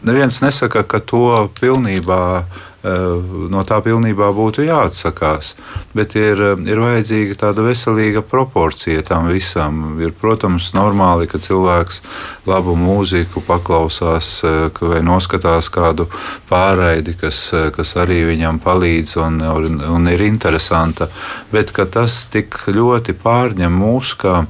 [0.00, 5.54] neviens nesaka, ka to pilnībā Eh, no tā pilnībā būtu jāatsakās.
[5.94, 10.00] Bet ir, eh, ir vajadzīga tāda veselīga proporcija tam visam.
[10.00, 12.00] Ir, protams, normāli, ka cilvēks
[12.46, 16.06] labu mūziku paklausās eh, vai noskatās kādu
[16.48, 21.08] pārraidi, kas, kas arī viņam palīdz un, un ir interesanta.
[21.52, 24.46] Bet tas tik ļoti pārņem mūs, ka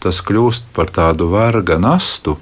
[0.00, 2.36] tas kļūst par tādu verga nastu,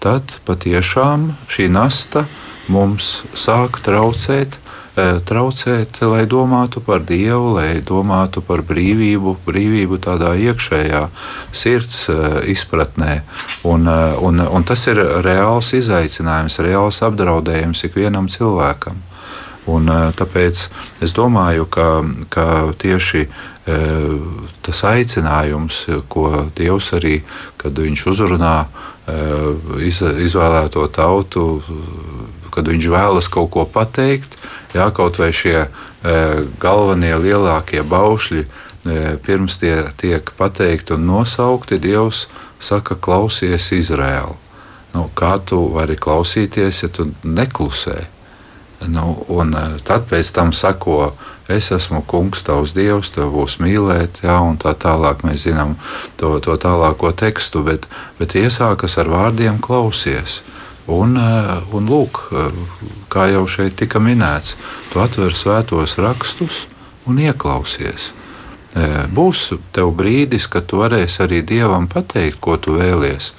[0.00, 2.41] tad patiešām šī nasta ir
[2.72, 4.56] mums sāk traucēt,
[4.96, 11.02] eh, traucēt, lai domātu par Dievu, lai domātu par brīvību, brīvību tādā iekšējā
[11.52, 13.20] sirds eh, izpratnē.
[13.68, 19.00] Un, eh, un, un tas ir reāls izaicinājums, reāls apdraudējums ikvienam cilvēkam.
[19.70, 19.86] Un,
[20.18, 20.58] tāpēc
[21.06, 22.02] es domāju, ka,
[22.34, 22.46] ka
[22.82, 23.28] tieši
[24.66, 25.76] tas aicinājums,
[26.10, 27.20] ko Dievs arī,
[27.62, 28.56] kad Viņš uzrunā
[30.26, 31.44] izvēlēto tautu,
[32.52, 34.36] kad viņš vēlas kaut ko pateikt,
[34.76, 35.68] jā, kaut vai šie e,
[36.62, 42.26] galvenie lielākie baušļi, e, pirms tie tiek pateikti un nosaukti, Dievs
[42.62, 44.38] saka, klausies Izraēlu.
[44.92, 48.02] Nu, kā tu vari klausīties, ja tu neklusē?
[48.92, 51.14] Nu, un e, tad pēc tam sako,
[51.52, 55.76] es esmu kungs, tavs dievs, tev būs mīlēt, jā, un tā tālāk mēs zinām
[56.20, 57.86] to, to tālāko tekstu, bet,
[58.18, 60.42] bet iesākas ar vārdiem klausies.
[60.86, 62.50] Un, eh, un lūk, eh,
[63.08, 64.56] kā jau šeit tika minēts,
[64.90, 66.66] tu atver svētos rakstus
[67.06, 68.10] un ieklausies.
[68.74, 73.30] Eh, būs tev brīdis, kad tu varēsi arī dievam pateikt, ko tu vēlies.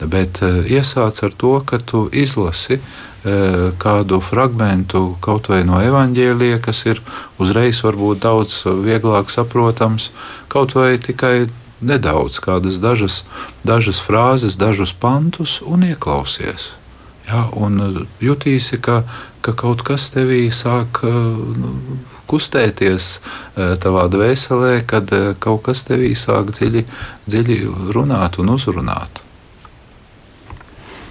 [0.00, 2.78] Bet iesāc ar to, ka tu izlasi
[3.24, 7.00] kādu fragment, kaut vai no evaņģēlīja, kas ir
[7.36, 10.10] uzreiz varbūt daudz vieglāk saprotams,
[10.48, 11.50] kaut vai tikai
[11.82, 13.24] nedaudz, kādas dažas,
[13.64, 16.77] dažas frāzes, dažus pantus un ieklausies.
[17.28, 19.02] Ja, un jutīsi, ka,
[19.44, 21.74] ka kaut kas tevī sāk nu,
[22.28, 23.10] kustēties
[23.84, 25.12] tavā dvēselē, kad
[25.44, 26.84] kaut kas tevī sāk dziļi,
[27.28, 27.62] dziļi
[27.96, 29.22] runāt un uzrunāt.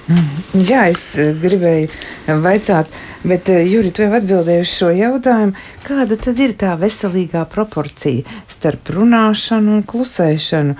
[0.08, 0.64] Mm.
[0.64, 2.94] Jā, es eh, gribēju vaicāt,
[3.28, 5.66] bet eh, Juri, tu jau atbildēji uz šo jautājumu.
[5.84, 10.78] Kāda tad ir tā veselīgā proporcija starp runāšanu un klusēšanu?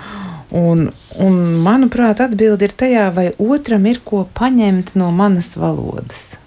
[0.48, 0.86] Un,
[1.20, 6.38] un manuprāt, atbilde ir tajā, vai otram ir ko paņemt no manas valodas.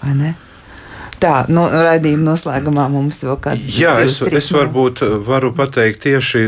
[0.00, 0.30] Vai ne?
[1.20, 3.66] Tā, no raidījuma noslēgumā mums vēl kāds.
[3.76, 6.46] Jā, es, es varbūt varu pateikt tieši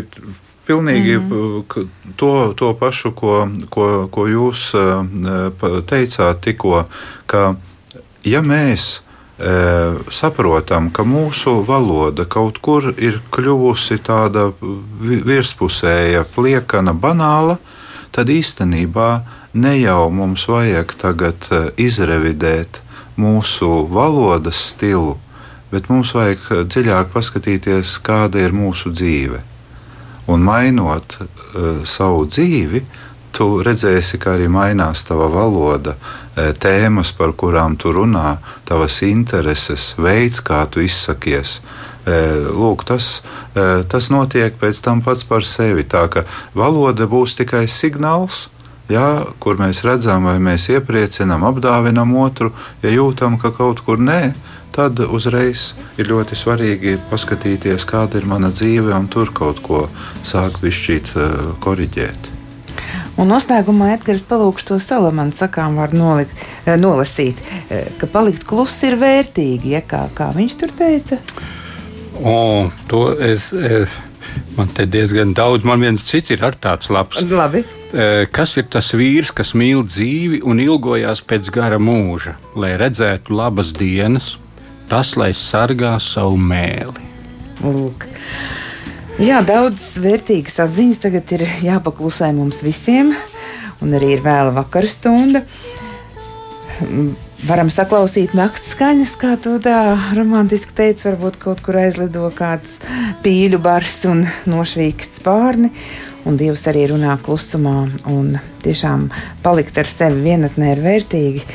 [0.63, 1.89] Pilnīgi mm.
[2.17, 6.85] to, to pašu, ko, ko, ko jūs eh, teicāt tikko,
[7.27, 7.57] ka
[8.23, 9.12] ja mēs eh,
[10.13, 14.51] saprotam, ka mūsu valoda kaut kur ir kļuvusi tāda
[15.01, 17.59] virspusēja, pliekana, banāla,
[18.13, 19.23] tad īstenībā
[19.55, 22.83] ne jau mums vajag tagad izrevidēt
[23.17, 25.17] mūsu valodas stilu,
[25.73, 29.41] bet mums vajag dziļāk paskatīties, kāda ir mūsu dzīve.
[30.29, 32.85] Un mainot uh, savu dzīvi,
[33.33, 39.93] tu redzēsi, ka arī mainās tava valoda, uh, tēmas, par kurām tu runā, tavas intereses,
[39.99, 41.59] veids, kā tu izsakies.
[41.59, 43.23] Uh, lūk, tas,
[43.89, 45.85] tas notiek pēc tam pats par sevi.
[45.85, 46.25] Tā ka
[46.55, 48.49] valoda būs tikai signāls,
[48.91, 52.53] jā, kur mēs redzam, vai mēs iepriecinām, apdāvinam otru,
[52.83, 54.35] ja jūtam, ka kaut kur nē
[54.73, 59.87] tad uzreiz ir ļoti svarīgi paskatīties, kāda ir mana dzīve, un tur kaut ko
[60.25, 61.13] sākt višķīt,
[61.61, 62.32] koriģēt.
[63.21, 66.33] Un noslēgumā Edgars palūkšu to salamanu sakām var nolikt,
[66.65, 71.19] eh, nolasīt, eh, ka palikt klusi ir vērtīgi, ja kā, kā viņš tur teica.
[72.23, 73.51] O, to es,
[74.57, 77.23] man te diezgan daudz, man viens cits ir ar tāds labs.
[77.23, 77.65] Labi.
[78.33, 83.73] Kas ir tas vīrs, kas mīl dzīvi un ilgojās pēc gara mūža, lai redzētu labas
[83.77, 84.37] dienas
[84.93, 87.07] tas, lai sargā savu mēli.
[87.65, 88.07] Lūk.
[89.23, 93.13] Jā, daudz vērtīgas atziņas tagad ir jāpaklusē mums visiem,
[93.79, 95.45] un arī ir vēla vakara stunda.
[97.47, 99.77] Varam saklausīt naktas skaņas, kā tu tā
[100.19, 102.81] romantiski teici, varbūt kaut kur aizlido kāds
[103.23, 105.71] pīļu bars un nošvīksts pārni.
[106.27, 107.77] Un Dievs arī runā klusumā,
[108.11, 108.35] un
[108.67, 109.07] tiešām
[109.47, 111.47] palikt ar sevi vienatnē ir vērtīgi,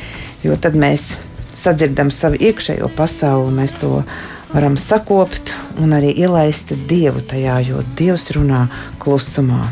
[0.48, 1.10] jo tad mēs
[1.52, 3.98] sadzirdam savu iekšējo pasauli, mēs to
[4.52, 8.66] varam sakopt un arī ielaist dievu tajā, jo dievs runā
[9.02, 9.66] klusumā.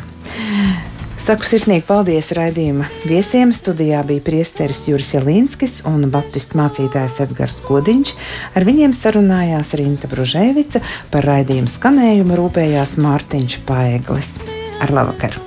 [1.16, 3.54] Saku sirsnīgi paldies raidījuma viesiem.
[3.56, 8.12] Studijā bija priesteris Juris Jelinskis un baptistu mācītājs Edgars Godiņš.
[8.52, 14.36] Ar viņiem sarunājās Rinta Bružēvica, par raidījumu skanējumu rūpējās Mārtiņš Paeglis.
[14.84, 15.45] Ar labvakaru!